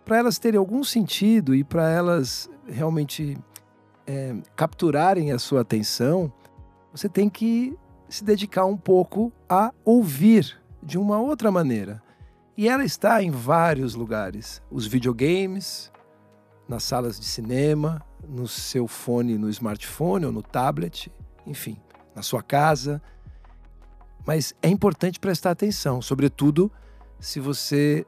para 0.04 0.18
elas 0.18 0.38
terem 0.38 0.58
algum 0.58 0.84
sentido 0.84 1.56
e 1.56 1.64
para 1.64 1.90
elas 1.90 2.50
realmente 2.68 3.38
é, 4.06 4.36
capturarem 4.56 5.32
a 5.32 5.40
sua 5.40 5.62
atenção, 5.62 6.32
você 6.92 7.08
tem 7.08 7.30
que 7.30 7.74
se 8.10 8.24
dedicar 8.24 8.66
um 8.66 8.78
pouco 8.78 9.32
a 9.50 9.74
ouvir 9.84 10.58
de 10.82 10.98
uma 10.98 11.20
outra 11.20 11.52
maneira. 11.52 12.02
E 12.56 12.68
ela 12.68 12.84
está 12.84 13.22
em 13.22 13.30
vários 13.30 13.94
lugares. 13.94 14.62
Os 14.72 14.88
videogames, 14.88 15.92
nas 16.68 16.84
salas 16.84 17.20
de 17.20 17.26
cinema, 17.26 18.02
no 18.28 18.48
seu 18.48 18.88
fone, 18.88 19.38
no 19.38 19.50
smartphone 19.50 20.26
ou 20.26 20.32
no 20.32 20.42
tablet, 20.42 21.12
enfim, 21.46 21.78
na 22.16 22.22
sua 22.22 22.42
casa. 22.42 23.02
Mas 24.26 24.56
é 24.62 24.70
importante 24.70 25.20
prestar 25.20 25.52
atenção, 25.52 26.02
sobretudo 26.02 26.72
se 27.20 27.40
você 27.40 28.06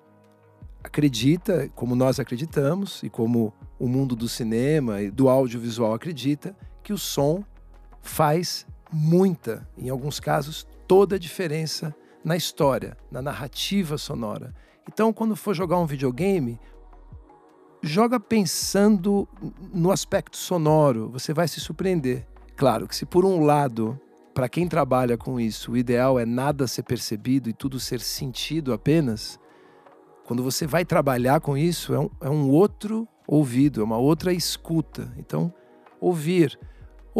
acredita, 0.84 1.70
como 1.76 1.95
nós 1.95 2.20
acreditamos 2.20 3.04
e 3.04 3.10
como 3.10 3.54
o 3.78 3.88
mundo 3.88 4.16
do 4.16 4.28
cinema 4.28 5.02
e 5.02 5.12
do 5.12 5.30
audiovisual 5.30 5.93
acredita, 5.93 6.56
que 6.82 6.91
o 6.91 6.97
som 6.97 7.43
faz 8.02 8.66
muita, 8.92 9.68
em 9.78 9.90
alguns 9.90 10.20
casos, 10.20 10.68
toda 10.88 11.16
a 11.16 11.20
diferença 11.20 11.96
na 12.24 12.36
história, 12.36 12.98
na 13.12 13.22
narrativa 13.22 13.98
sonora. 13.98 14.54
Então, 14.88 15.14
quando 15.14 15.36
for 15.36 15.54
jogar 15.54 15.78
um 15.78 15.86
videogame, 15.86 16.60
joga 17.82 18.20
pensando 18.20 19.28
no 19.74 19.92
aspecto 19.92 20.36
sonoro, 20.36 21.10
você 21.10 21.34
vai 21.34 21.48
se 21.48 21.60
surpreender. 21.60 22.28
Claro 22.56 22.88
que 22.88 22.96
se 22.96 23.06
por 23.06 23.24
um 23.24 23.44
lado, 23.46 24.00
para 24.34 24.50
quem 24.50 24.68
trabalha 24.68 25.18
com 25.18 25.40
isso, 25.40 25.72
o 25.72 25.78
ideal 25.78 26.20
é 26.20 26.26
nada 26.26 26.68
ser 26.68 26.84
percebido 26.84 27.50
e 27.50 27.54
tudo 27.54 27.80
ser 27.80 28.02
sentido 28.02 28.74
apenas, 28.74 29.40
quando 30.26 30.44
você 30.44 30.68
vai 30.68 30.84
trabalhar 30.84 31.40
com 31.40 31.58
isso, 31.58 31.94
é 31.94 32.00
um, 32.00 32.10
é 32.22 32.30
um 32.30 32.50
outro 32.50 33.08
ouvido, 33.28 33.82
é 33.82 33.84
uma 33.84 33.98
outra 33.98 34.34
escuta. 34.34 35.12
Então, 35.18 35.54
ouvir. 36.00 36.60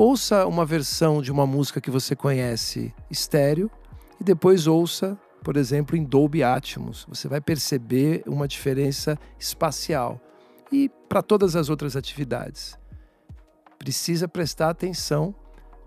Ouça 0.02 0.48
uma 0.48 0.66
versão 0.66 1.22
de 1.22 1.30
uma 1.30 1.46
música 1.46 1.82
que 1.82 1.92
você 1.92 2.16
conhece 2.16 2.96
estéreo 3.12 3.70
e 4.18 4.24
depois 4.24 4.66
ouça, 4.66 5.20
por 5.44 5.58
exemplo, 5.58 5.98
em 5.98 6.06
Dolby 6.06 6.42
Atmos. 6.42 7.06
Você 7.10 7.28
vai 7.28 7.42
perceber 7.42 8.24
uma 8.26 8.48
diferença 8.48 9.20
espacial. 9.38 10.18
E 10.72 10.88
para 11.10 11.22
todas 11.22 11.54
as 11.54 11.68
outras 11.68 11.98
atividades. 11.98 12.80
Precisa 13.78 14.26
prestar 14.26 14.70
atenção 14.70 15.36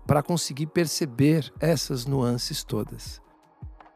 para 0.05 0.21
conseguir 0.21 0.67
perceber 0.67 1.51
essas 1.59 2.05
nuances 2.05 2.63
todas. 2.63 3.19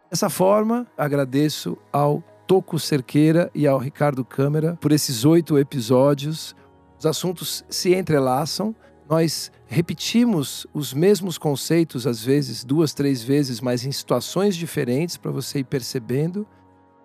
Dessa 0.10 0.32
forma, 0.32 0.88
agradeço 0.98 1.78
ao 1.94 2.24
Toco 2.48 2.80
Cerqueira 2.80 3.52
e 3.54 3.68
ao 3.68 3.78
Ricardo 3.78 4.26
Câmara 4.26 4.80
por 4.82 4.92
esses 4.92 5.26
oito 5.26 5.60
episódios. 5.60 6.56
Os 6.98 7.06
assuntos 7.06 7.64
se 7.70 7.94
entrelaçam, 7.94 8.76
nós 9.10 9.52
repetimos 9.66 10.68
os 10.74 10.94
mesmos 10.94 11.38
conceitos, 11.38 12.06
às 12.06 12.24
vezes 12.24 12.64
duas, 12.64 12.94
três 12.94 13.24
vezes, 13.24 13.62
mas 13.62 13.86
em 13.86 13.92
situações 13.92 14.56
diferentes 14.56 15.18
para 15.18 15.32
você 15.32 15.60
ir 15.60 15.64
percebendo. 15.64 16.46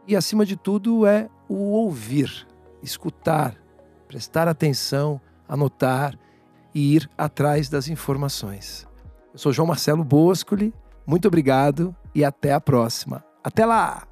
E 0.06 0.16
acima 0.16 0.44
de 0.44 0.56
tudo 0.56 1.06
é 1.06 1.28
o 1.48 1.54
ouvir, 1.54 2.46
escutar, 2.82 3.56
prestar 4.08 4.48
atenção, 4.48 5.20
anotar 5.48 6.18
e 6.74 6.96
ir 6.96 7.08
atrás 7.16 7.68
das 7.68 7.88
informações. 7.88 8.86
Eu 9.32 9.38
sou 9.38 9.52
João 9.52 9.68
Marcelo 9.68 10.02
Boscoli, 10.02 10.74
muito 11.06 11.28
obrigado 11.28 11.94
e 12.14 12.24
até 12.24 12.52
a 12.52 12.60
próxima. 12.60 13.24
Até 13.44 13.64
lá! 13.64 14.11